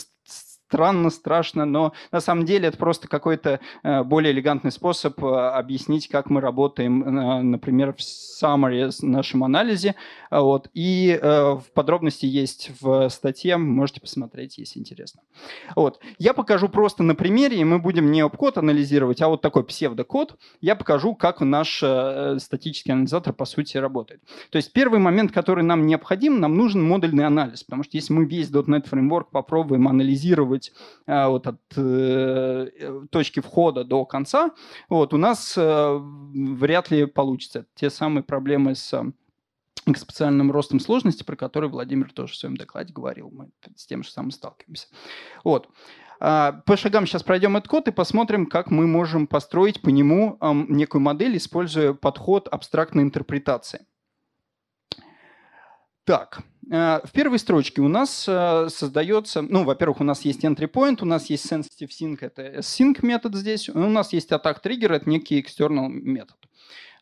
[0.75, 6.09] странно, страшно, но на самом деле это просто какой-то э, более элегантный способ э, объяснить,
[6.09, 9.95] как мы работаем, э, например, в summary нашем анализе.
[10.31, 10.69] Вот.
[10.75, 15.21] И в подробности есть в статье, можете посмотреть, если интересно.
[15.77, 16.01] Вот.
[16.19, 20.37] Я покажу просто на примере, и мы будем не обкод анализировать, а вот такой псевдокод.
[20.61, 21.77] Я покажу, как наш
[22.39, 24.23] статический анализатор по сути работает.
[24.51, 28.25] То есть первый момент, который нам необходим, нам нужен модульный анализ, потому что если мы
[28.25, 30.73] весь .NET Framework попробуем анализировать быть
[31.07, 32.69] а, вот от э,
[33.11, 34.53] точки входа до конца,
[34.89, 37.67] вот, у нас э, вряд ли получится.
[37.75, 38.93] Те самые проблемы с
[39.87, 43.31] экспоненциальным ростом сложности, про который Владимир тоже в своем докладе говорил.
[43.31, 44.89] Мы с тем же самым сталкиваемся.
[45.43, 45.69] Вот.
[46.21, 50.39] А, по шагам сейчас пройдем этот код и посмотрим, как мы можем построить по нему
[50.41, 53.87] некую модель, используя подход абстрактной интерпретации.
[56.05, 61.05] Так, в первой строчке у нас создается, ну, во-первых, у нас есть entry point, у
[61.05, 65.41] нас есть sensitive sync, это sync метод здесь, у нас есть attack trigger, это некий
[65.41, 66.37] external метод.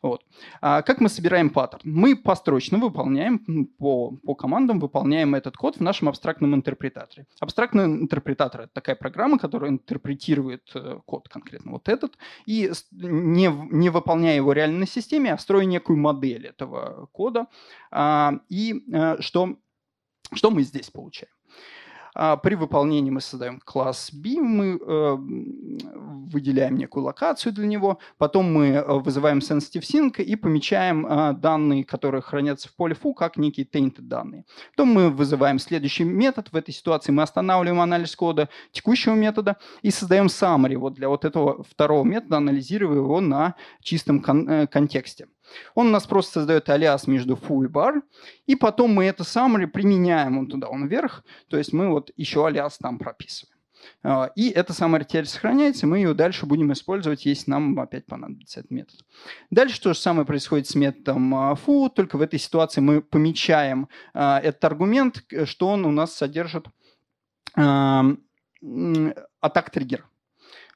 [0.03, 0.25] Вот.
[0.59, 1.81] А как мы собираем паттерн?
[1.85, 3.39] Мы построчно выполняем,
[3.79, 7.25] по, по командам выполняем этот код в нашем абстрактном интерпретаторе.
[7.39, 13.89] Абстрактный интерпретатор– это такая программа, которая интерпретирует э, код конкретно вот этот, и не, не
[13.89, 17.47] выполняя его реально на системе, а строя некую модель этого кода.
[17.89, 19.55] А, и э, что,
[20.33, 21.31] что мы здесь получаем?
[22.15, 28.53] А при выполнении мы создаем класс B, мы э, выделяем некую локацию для него, потом
[28.53, 33.37] мы э, вызываем sensitive sync и помечаем э, данные, которые хранятся в поле foo, как
[33.37, 34.45] некие tainted данные.
[34.75, 36.49] Потом мы вызываем следующий метод.
[36.51, 41.25] В этой ситуации мы останавливаем анализ кода текущего метода и создаем summary вот для вот
[41.25, 45.27] этого второго метода, анализируя его на чистом кон- контексте.
[45.75, 48.01] Он у нас просто создает алиас между foo и bar,
[48.45, 52.45] и потом мы это summary применяем он туда, он вверх, то есть мы вот еще
[52.45, 53.53] алиас там прописываем.
[54.03, 58.61] А, и эта summary теперь сохраняется, мы ее дальше будем использовать, если нам опять понадобится
[58.61, 58.99] этот метод.
[59.49, 63.87] Дальше то же самое происходит с методом а, foo, только в этой ситуации мы помечаем
[64.13, 66.67] а, этот аргумент, что он у нас содержит
[67.55, 68.17] атак
[69.69, 70.07] триггер.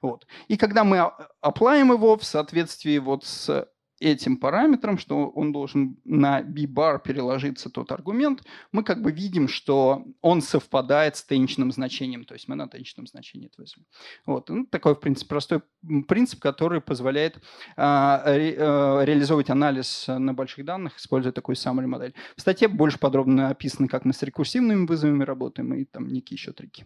[0.02, 0.28] Вот.
[0.48, 1.12] И когда мы
[1.42, 3.68] оплаем его в соответствии вот с
[4.00, 10.06] этим параметром, что он должен на b-bar переложиться тот аргумент, мы как бы видим, что
[10.22, 13.86] он совпадает с тенчным значением, то есть мы на тенчном значении это вызовем.
[14.26, 14.50] Вот.
[14.50, 15.62] Ну, такой, в принципе, простой
[16.08, 17.42] принцип, который позволяет
[17.76, 22.14] а, ре, а, реализовывать анализ на больших данных, используя такую summary модель.
[22.36, 26.52] В статье больше подробно описано, как мы с рекурсивными вызовами работаем и там некие еще
[26.52, 26.86] трики.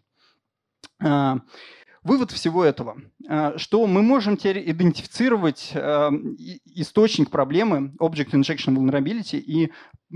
[1.03, 1.39] А,
[2.03, 2.97] Вывод всего этого,
[3.29, 6.09] э, что мы можем теперь идентифицировать э,
[6.73, 9.71] источник проблемы Object Injection Vulnerability и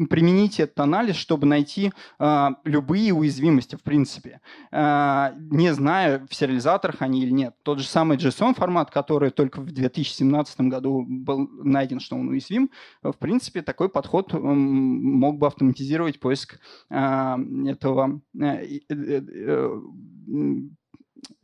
[0.10, 7.22] применить этот анализ, чтобы найти э, любые уязвимости, в принципе, не зная, в сериализаторах они
[7.22, 7.56] или нет.
[7.62, 12.72] Тот же самый JSON формат, который только в 2017 году был найден, что он уязвим,
[13.04, 18.22] в принципе, такой подход мог бы автоматизировать поиск этого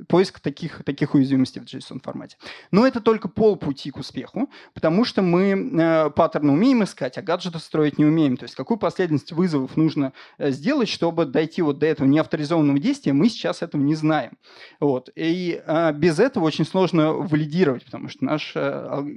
[0.08, 2.38] поиск таких, таких уязвимостей в JSON-формате.
[2.72, 7.60] Но это только полпути к успеху, потому что мы э, паттерны умеем искать, а гаджеты
[7.60, 8.38] строить не умеем.
[8.38, 13.14] То есть какую последовательность вызовов нужно э, сделать, чтобы дойти вот до этого неавторизованного действия,
[13.14, 14.38] мы сейчас этого не знаем.
[14.80, 15.10] Вот.
[15.16, 18.60] И э, без этого очень сложно валидировать, потому что наш э,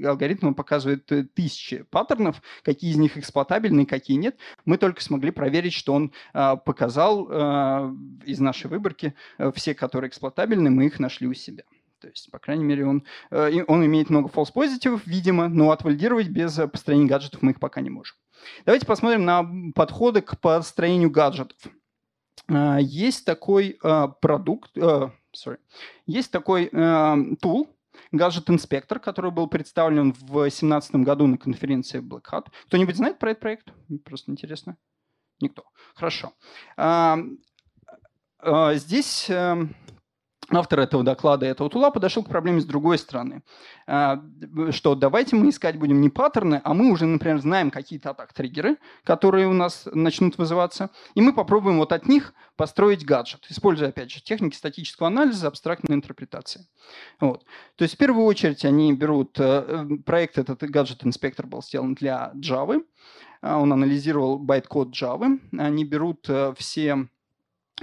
[0.04, 4.36] алгоритм показывает э, тысячи паттернов, какие из них эксплуатабельны, какие нет.
[4.64, 7.94] Мы только смогли проверить, что он э, показал э,
[8.26, 11.64] из нашей выборки э, все, которые эксплуатабельны, правильны, мы их нашли у себя.
[12.00, 16.28] То есть, по крайней мере, он, э, он имеет много false позитивов, видимо, но отвалидировать
[16.28, 18.16] без построения гаджетов мы их пока не можем.
[18.66, 21.56] Давайте посмотрим на подходы к построению гаджетов.
[22.48, 25.58] Э, есть такой э, продукт, sorry,
[26.06, 27.68] есть такой tool,
[28.12, 32.46] Gadget Inspector, который был представлен в 2017 году на конференции Black Hat.
[32.66, 33.72] Кто-нибудь знает про этот проект?
[34.04, 34.76] Просто интересно.
[35.40, 35.64] Никто.
[35.94, 36.32] Хорошо.
[38.74, 39.30] Здесь
[40.50, 43.42] автор этого доклада, этого тула, подошел к проблеме с другой стороны.
[43.86, 44.22] А,
[44.70, 49.46] что давайте мы искать будем не паттерны, а мы уже, например, знаем какие-то атак-триггеры, которые
[49.46, 54.22] у нас начнут вызываться, и мы попробуем вот от них построить гаджет, используя, опять же,
[54.22, 56.66] техники статического анализа, абстрактной интерпретации.
[57.20, 57.44] Вот.
[57.76, 59.38] То есть, в первую очередь, они берут...
[59.38, 62.82] Э, проект этот гаджет-инспектор был сделан для Java,
[63.40, 67.08] а, он анализировал байт-код Java, они берут э, все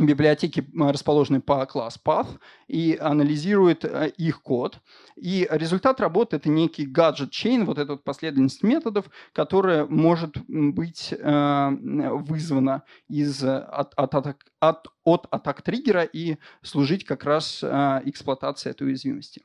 [0.06, 2.28] библиотеки расположены по class path
[2.68, 4.80] и анализирует э, их код.
[5.16, 11.70] И результат работы– это некий gadget chain, вот эта последовательность методов, которая может быть э,
[11.70, 18.70] вызвана из, от, от, от, от, от attack триггера и служить как раз э, эксплуатации
[18.70, 19.44] этой уязвимости.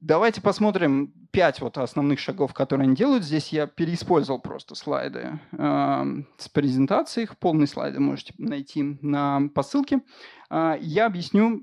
[0.00, 3.24] Давайте посмотрим пять вот основных шагов, которые они делают.
[3.24, 6.04] Здесь я переиспользовал просто слайды э,
[6.36, 7.24] с презентацией.
[7.24, 10.02] Их полные слайды можете найти на, по ссылке.
[10.50, 11.62] Э, я объясню,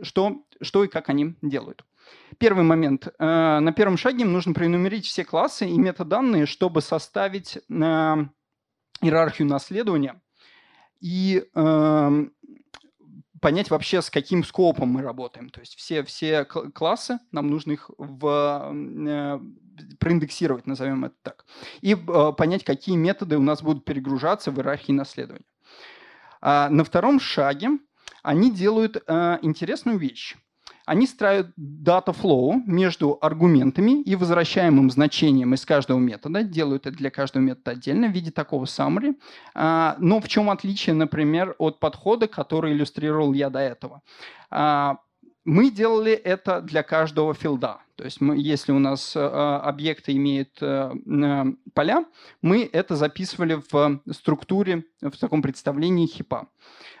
[0.00, 1.84] что, что и как они делают.
[2.38, 3.08] Первый момент.
[3.18, 7.60] Э, на первом шаге им нужно проэнумерить все классы и метаданные, чтобы составить э,
[9.02, 10.22] иерархию наследования
[11.00, 12.26] и э,
[13.40, 15.50] понять вообще, с каким скопом мы работаем.
[15.50, 19.40] То есть все, все классы, нам нужно их в, э,
[19.98, 21.46] проиндексировать, назовем это так.
[21.80, 25.46] И э, понять, какие методы у нас будут перегружаться в иерархии наследования.
[26.40, 27.70] А на втором шаге
[28.22, 30.36] они делают э, интересную вещь.
[30.90, 37.10] Они строят data flow между аргументами и возвращаемым значением из каждого метода, делают это для
[37.10, 39.14] каждого метода отдельно в виде такого summary.
[39.54, 44.02] А, но в чем отличие, например, от подхода, который иллюстрировал я до этого?
[44.50, 44.96] А,
[45.44, 47.78] мы делали это для каждого филда.
[47.94, 52.04] То есть мы, если у нас э, объекты имеют э, э, поля,
[52.42, 56.48] мы это записывали в структуре, в таком представлении хипа.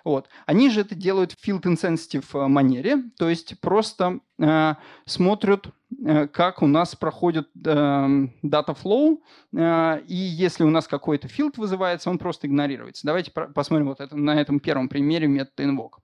[0.04, 0.28] Вот.
[0.46, 4.74] Они же это делают в field insensitive манере, то есть просто э,
[5.04, 5.66] смотрят,
[6.04, 9.18] э, как у нас проходит э, data flow,
[9.54, 13.06] э, и если у нас какой-то field вызывается, он просто игнорируется.
[13.06, 15.98] Давайте посмотрим вот это, на этом первом примере метода invoke.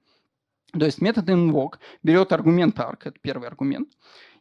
[0.78, 3.88] То есть метод invoke берет аргумент arc, это первый аргумент,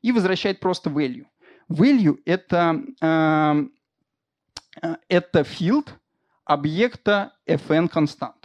[0.01, 1.25] и возвращает просто value.
[1.69, 3.65] Value это, э,
[4.81, 5.87] э это field
[6.43, 8.44] объекта fn констант.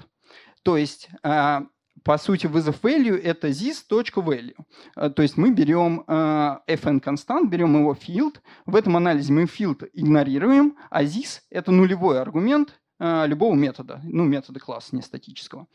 [0.63, 1.61] То есть, э,
[2.03, 4.57] по сути, вызов value это this.value.
[4.97, 8.41] Э, то есть мы берем э, fn констант, берем его field.
[8.67, 14.61] В этом анализе мы field игнорируем, а this это нулевой аргумент, любого метода, ну, метода
[14.61, 15.67] класса, не статического.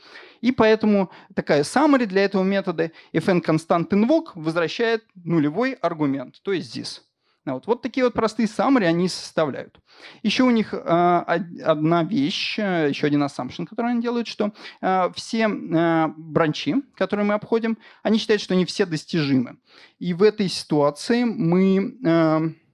[0.42, 6.78] И поэтому такая summary для этого метода fn constant invoke возвращает нулевой аргумент, то есть
[6.78, 7.02] this.
[7.54, 9.80] Вот, вот такие вот простые summary они составляют.
[10.24, 15.10] Еще у них э, одна вещь, э, еще один assumption, который они делают, что э,
[15.16, 19.58] все э, бранчи, которые мы обходим, они считают, что они все достижимы.
[20.00, 21.98] И в этой ситуации мы...
[22.04, 22.64] Э,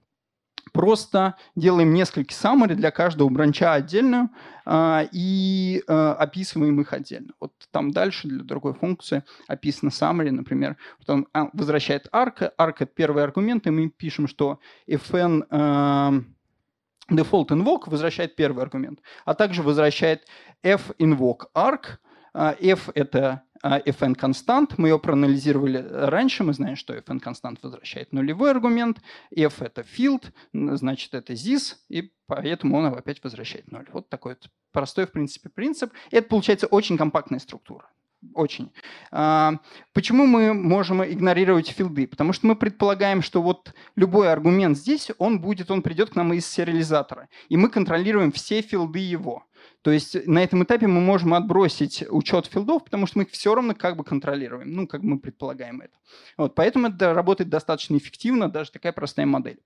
[0.72, 4.30] просто делаем несколько summary для каждого бранча отдельно
[4.66, 7.32] э, и э, описываем их отдельно.
[7.40, 12.86] Вот там дальше для другой функции описано summary, например, потом а, возвращает arc, arc это
[12.86, 14.58] первый аргумент, и мы пишем, что
[14.88, 20.26] fn э, default invoke возвращает первый аргумент, а также возвращает
[20.62, 21.98] f invoke arc,
[22.34, 24.78] f это fn констант.
[24.78, 29.00] Мы ее проанализировали раньше, мы знаем, что fn констант возвращает нулевой аргумент,
[29.34, 33.86] f это field, значит это this, и поэтому он опять возвращает ноль.
[33.92, 35.92] Вот такой вот простой, в принципе, принцип.
[36.10, 37.86] И это получается очень компактная структура.
[38.34, 38.72] Очень.
[39.10, 39.54] А,
[39.92, 42.06] почему мы можем игнорировать филды?
[42.06, 46.32] Потому что мы предполагаем, что вот любой аргумент здесь, он будет, он придет к нам
[46.32, 47.28] из сериализатора.
[47.48, 49.44] И мы контролируем все филды его.
[49.82, 53.54] То есть на этом этапе мы можем отбросить учет филдов, потому что мы их все
[53.54, 55.94] равно как бы контролируем, ну, как мы предполагаем это.
[56.36, 59.60] Вот, поэтому это работает достаточно эффективно, даже такая простая модель.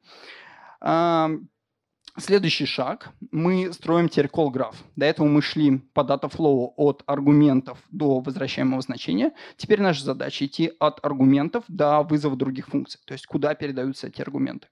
[2.18, 3.10] Следующий шаг.
[3.30, 4.82] Мы строим теперь call граф.
[4.96, 9.32] До этого мы шли по flow от аргументов до возвращаемого значения.
[9.58, 14.22] Теперь наша задача идти от аргументов до вызова других функций, то есть куда передаются эти
[14.22, 14.68] аргументы.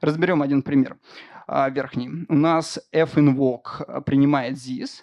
[0.00, 0.96] Разберем один пример
[1.70, 2.26] верхний.
[2.28, 5.02] У нас f-invoke принимает this,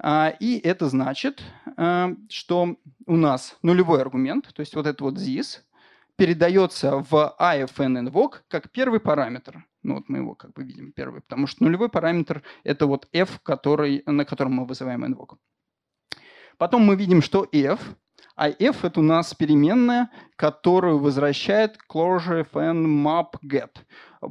[0.00, 1.42] а, и это значит,
[1.76, 2.76] а, что
[3.06, 5.60] у нас нулевой аргумент, то есть вот этот вот this,
[6.16, 9.64] передается в ifn invoke как первый параметр.
[9.82, 13.40] Ну вот мы его как бы видим первый, потому что нулевой параметр это вот f,
[13.42, 15.36] который, на котором мы вызываем invoke.
[16.58, 17.80] Потом мы видим, что f,
[18.36, 23.70] а f это у нас переменная, которую возвращает closure fn map get.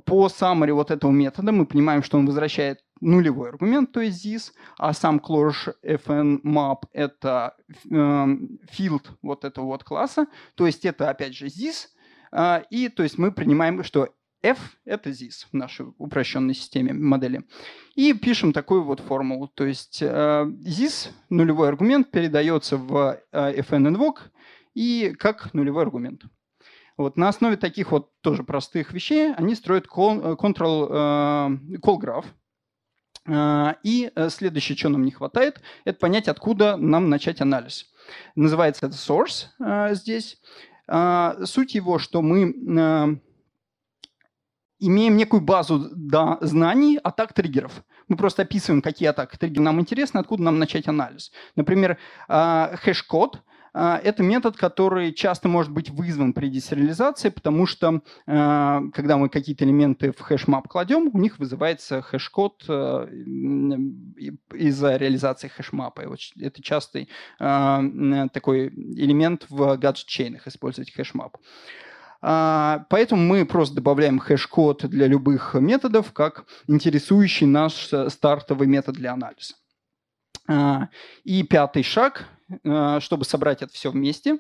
[0.05, 4.51] По summary вот этого метода мы понимаем, что он возвращает нулевой аргумент, то есть this,
[4.77, 11.09] а сам closure fn map это э, field вот этого вот класса, то есть это
[11.09, 11.87] опять же this,
[12.31, 14.09] э, и то есть мы принимаем, что
[14.41, 17.43] f– это this в нашей упрощенной системе модели.
[17.95, 19.47] И пишем такую вот формулу.
[19.47, 24.19] То есть э, this, нулевой аргумент, передается в э, fn invoke
[24.73, 26.23] и как нулевой аргумент.
[26.97, 32.25] Вот на основе таких вот тоже простых вещей они строят control, э, call graph.
[33.27, 37.85] Э, и следующее, что нам не хватает, это понять, откуда нам начать анализ.
[38.35, 40.39] Называется это source э, здесь.
[40.87, 43.15] Э, суть его, что мы э,
[44.79, 47.83] имеем некую базу да, знаний атак триггеров.
[48.07, 51.31] Мы просто описываем, какие атаки триггеры нам интересны, откуда нам начать анализ.
[51.57, 51.97] Например,
[52.29, 53.41] hashCode
[53.79, 59.63] это метод, который часто может быть вызван при десериализации, потому что а, когда мы какие-то
[59.65, 63.07] элементы в HashMap кладем, у них вызывается hashCode из-за
[64.97, 66.03] реализации HashMap а.
[66.39, 67.07] Это частый
[67.37, 71.37] такой элемент в gadget chain ах, использовать HashMap.
[72.21, 79.13] А, поэтому мы просто добавляем hashCode для любых методов как интересующий наш стартовый метод для
[79.13, 79.55] анализа.
[80.47, 80.89] А,
[81.23, 82.36] и пятый шаг, а,
[82.99, 84.39] чтобы собрать это все вместе,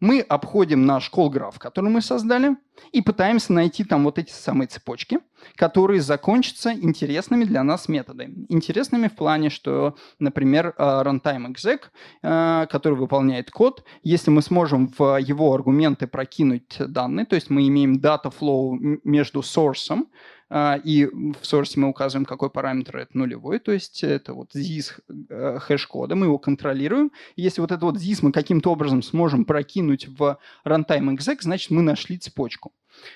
[0.00, 2.56] мы обходим наш call граф, который мы создали,
[2.92, 5.18] и пытаемся найти там вот эти самые цепочки,
[5.56, 8.46] которые закончатся интересными для нас методами.
[8.48, 11.80] Интересными в плане, что, например, э, runtime exec,
[12.22, 17.66] э, который выполняет код, если мы сможем в его аргументы прокинуть данные, то есть мы
[17.68, 20.04] имеем data flow между source
[20.50, 24.92] а, и в source мы указываем, какой параметр это нулевой, то есть это вот this
[25.28, 27.10] э, хэш-кода, мы его контролируем.
[27.34, 31.82] Если вот это вот this мы каким-то образом сможем прокинуть в runtime exec, значит мы
[31.82, 32.63] нашли цепочку.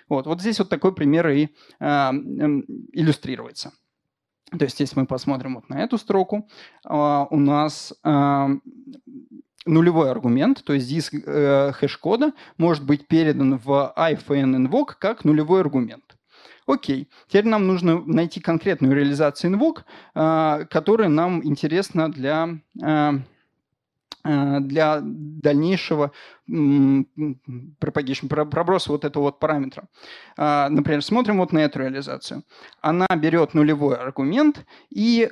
[0.08, 1.48] Вот, вот здесь вот такой пример и
[1.80, 3.72] а, иллюстрируется.
[4.50, 6.48] То есть если мы посмотрим вот на эту строку,
[6.84, 7.94] а, у нас
[9.66, 15.60] нулевой аргумент, то есть диск э, хэш-кода может быть передан в ifn invoke как нулевой
[15.60, 16.16] аргумент.
[16.66, 19.82] Окей, теперь нам нужно найти конкретную реализацию invoke,
[20.68, 22.48] которая нам интересна для
[24.28, 26.12] для дальнейшего
[26.48, 29.88] propagation, проброса вот этого вот параметра.
[30.36, 32.42] Например, смотрим вот на эту реализацию.
[32.80, 35.30] Она берет нулевой аргумент и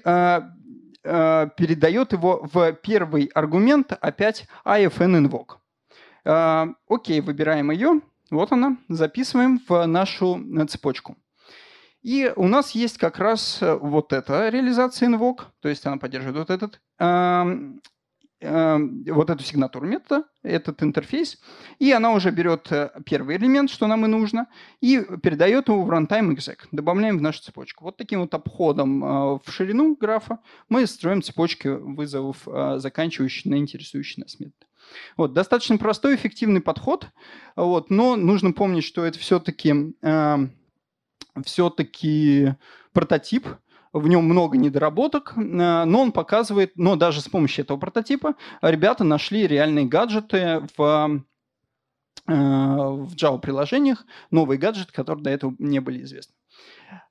[1.03, 5.29] передает его в первый аргумент опять ifn
[6.25, 6.75] invoke.
[6.89, 8.01] Окей, выбираем ее.
[8.31, 11.17] Вот она, записываем в нашу цепочку.
[12.07, 16.37] И у нас есть как раз э, вот эта реализация invoke, то есть она поддерживает
[16.37, 17.55] вот этот э, э,
[18.41, 21.41] вот эту сигнатуру метода, этот интерфейс,
[21.79, 24.47] и она уже берет э, первый элемент, что нам и нужно,
[24.81, 27.85] и передает его в runtime exec, добавляем в нашу цепочку.
[27.85, 33.57] Вот таким вот обходом э, в ширину графа мы строим цепочки вызовов, э, заканчивающие на
[33.57, 34.67] интересующий нас метод.
[35.17, 37.09] Вот, достаточно простой, эффективный подход,
[37.57, 40.37] вот, но нужно помнить, что это все-таки э,
[41.45, 42.55] все-таки
[42.93, 43.47] прототип,
[43.99, 49.05] в нем много недоработок, э, но он показывает, но даже с помощью этого прототипа ребята
[49.05, 51.23] нашли реальные гаджеты в
[52.29, 56.35] э, в Java-приложениях новые гаджеты, которые до этого не были известны.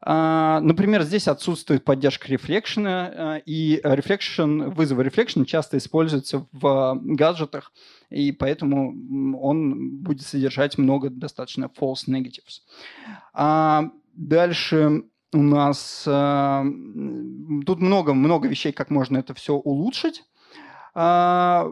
[0.01, 7.71] А, например, здесь отсутствует поддержка рефлекшена, и reflection, вызовы reflection часто используются в гаджетах,
[8.09, 12.61] и поэтому он будет содержать много достаточно false negatives.
[13.33, 15.03] А, Дальше
[15.36, 16.63] у нас э,
[17.65, 20.23] тут много-много вещей, как можно это все улучшить.
[20.95, 21.71] Э,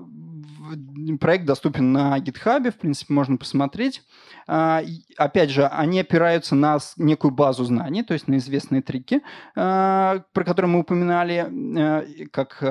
[1.19, 4.01] проект доступен на GitHub, в принципе, можно посмотреть.
[4.47, 4.81] А,
[5.17, 9.21] опять же, они опираются на некую базу знаний, то есть на известные трики,
[9.55, 12.61] а, про которые мы упоминали, как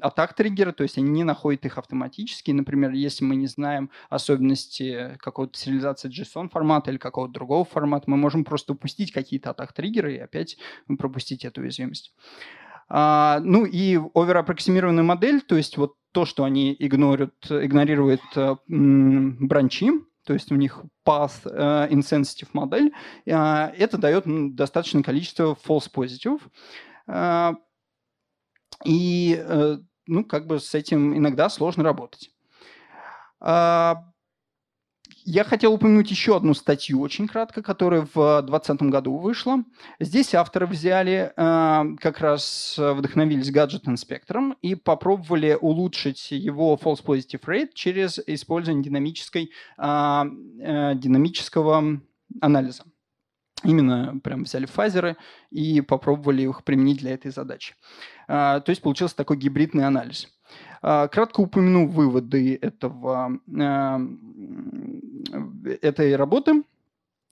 [0.00, 2.50] атак-триггеры, то есть они не находят их автоматически.
[2.50, 8.16] Например, если мы не знаем особенности какого-то сериализации JSON формата или какого-то другого формата, мы
[8.16, 10.56] можем просто упустить какие-то атак-триггеры и опять
[10.98, 12.12] пропустить эту уязвимость.
[12.88, 19.90] А, ну и овераппроксимированная модель, то есть вот то, что они игнорируют, игнорируют э, бранчи,
[20.24, 22.92] то есть у них path uh, insensitive модель,
[23.26, 26.40] uh, это дает достаточное количество false positive.
[28.84, 29.44] И,
[30.06, 32.30] ну, как бы с этим иногда сложно работать.
[35.24, 39.64] Я хотел упомянуть еще одну статью очень кратко, которая в 2020 году вышла.
[39.98, 47.44] Здесь авторы взяли, э, как раз вдохновились гаджет инспектором и попробовали улучшить его false positive
[47.44, 50.24] rate через использование динамической, э,
[50.60, 52.00] э, динамического
[52.40, 52.84] анализа.
[53.62, 55.18] Именно прям взяли фазеры
[55.50, 57.74] и попробовали их применить для этой задачи.
[58.26, 60.28] То есть получился такой гибридный анализ.
[60.82, 64.00] А, кратко упомяну выводы этого, а,
[65.82, 66.62] этой работы.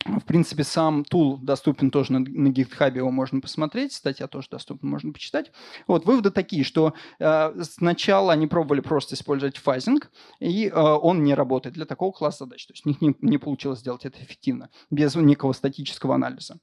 [0.05, 4.89] В принципе, сам тул доступен тоже на, на GitHub, его можно посмотреть, статья тоже доступна,
[4.89, 5.51] можно почитать.
[5.87, 11.35] Вот, выводы такие, что э, сначала они пробовали просто использовать фазинг, и э, он не
[11.35, 12.67] работает для такого класса задач.
[12.67, 16.59] То есть у них не, не получилось сделать это эффективно, без некого статического анализа.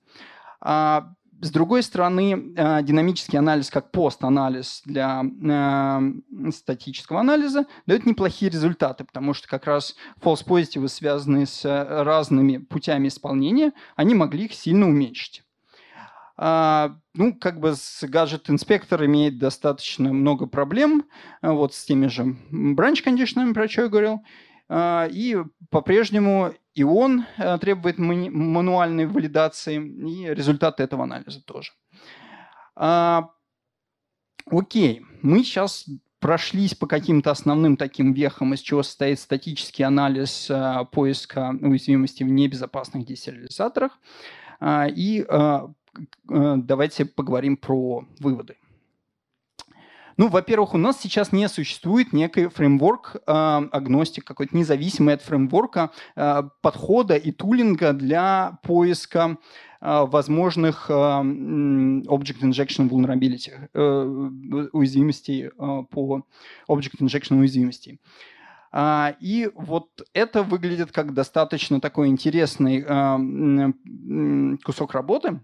[0.62, 8.50] А с другой стороны, э, динамический анализ как пост-анализ для э, статического анализа дает неплохие
[8.50, 14.54] результаты, потому что как раз false positive, связанные с разными путями исполнения, они могли их
[14.54, 15.44] сильно уменьшить.
[16.38, 21.06] А, ну, как бы с гаджет инспектор имеет достаточно много проблем,
[21.42, 24.22] вот с теми же branch conditionами, про что я говорил,
[24.68, 25.38] а, и
[25.70, 31.72] по-прежнему и он э, требует мануальной валидации, и результаты этого анализа тоже.
[32.76, 33.30] А,
[34.46, 35.86] окей, мы сейчас
[36.20, 42.30] прошлись по каким-то основным таким вехам, из чего состоит статический анализ а, поиска уязвимости в
[42.30, 43.98] небезопасных десериализаторах.
[44.64, 45.26] И
[46.24, 48.56] давайте поговорим про выводы.
[50.18, 55.91] Ну, во-первых, у нас сейчас не существует некий фреймворк, э, агностик какой-то независимый от фреймворка
[56.16, 59.38] э, подхода и тулинга для поиска
[59.82, 65.49] э, возможных Object Injection Vulnerability, э, уязвимостей
[65.89, 66.24] по
[66.70, 67.99] Object Injection уязвимостей.
[68.72, 72.84] А, и вот это выглядит как достаточно такой интересный
[74.63, 75.39] кусок работы,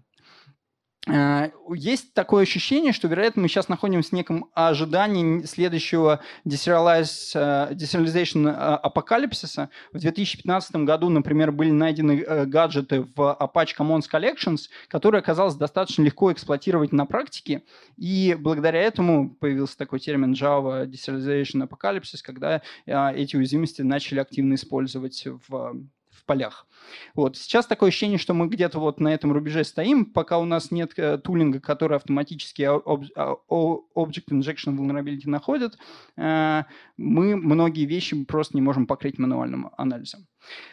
[1.08, 9.68] есть такое ощущение, что, вероятно, мы сейчас находимся в неком ожидании следующего десериализation э, апокалипсиса.
[9.92, 16.02] В 2015 году, например, были найдены э, гаджеты в Apache Commons Collections, которые оказалось достаточно
[16.02, 17.64] легко эксплуатировать на практике,
[17.96, 25.26] и благодаря этому появился такой термин Java Deserialization Apocalypse, когда эти уязвимости начали активно использовать
[25.48, 25.82] в
[26.12, 26.66] в полях.
[27.14, 27.36] Вот.
[27.36, 30.92] Сейчас такое ощущение, что мы где-то вот на этом рубеже стоим, пока у нас нет
[30.96, 35.78] э, тулинга, который автоматически об, а, Object Injection Vulnerability находит,
[36.16, 36.62] э,
[36.96, 40.26] мы многие вещи просто не можем покрыть мануальным анализом.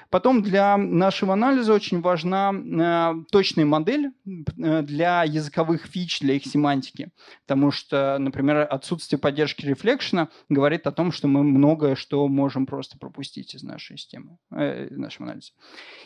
[0.10, 6.46] Потом для нашего анализа очень важна э, точная модель э, для языковых фич, для их
[6.46, 7.10] семантики.
[7.46, 12.98] Потому что, например, отсутствие поддержки рефлекшена говорит о том, что мы многое что можем просто
[12.98, 15.52] пропустить из нашей системы, из нашего анализа.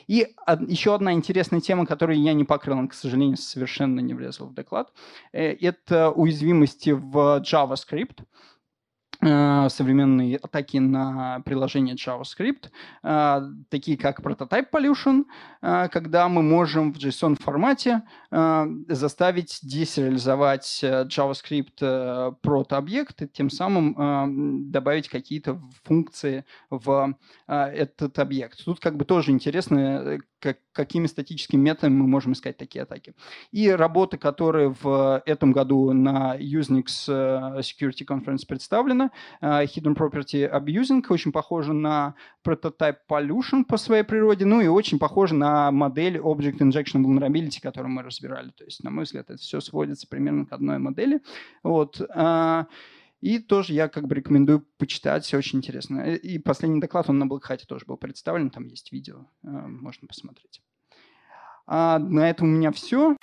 [0.08, 0.28] И
[0.68, 4.92] еще одна интересная тема, которую я не покрыл, к сожалению, совершенно не влезла в доклад,
[5.32, 8.24] э, это уязвимости в JavaScript.
[9.26, 12.70] Э, современные атаки на приложение JavaScript,
[13.04, 15.26] э, такие как Prototype Pollution,
[15.62, 18.04] э, когда мы можем в JSON формате
[18.88, 27.16] заставить десериализовать JavaScript прото-объект и тем самым добавить какие-то функции в
[27.48, 28.64] этот объект.
[28.66, 33.14] Тут как бы тоже интересно, как, какими статическими методами мы можем искать такие атаки.
[33.52, 39.12] И работа, которая в этом году на Usenix Security Conference представлена,
[39.42, 42.16] Э, hidden Property Abusing, очень похоже на
[42.46, 47.92] Prototype Pollution по своей природе, ну и очень похоже на модель Object Injection Vulnerability, которую
[47.92, 48.50] мы разбирали.
[48.52, 51.22] То есть, на мой взгляд, это все сводится примерно к одной модели.
[51.64, 52.02] Вот.
[53.24, 56.02] Э, и тоже я как бы рекомендую почитать, все очень интересно.
[56.02, 60.62] И последний доклад, он на Black тоже был представлен, там есть видео, э, можно посмотреть.
[61.66, 63.16] А на этом у меня все.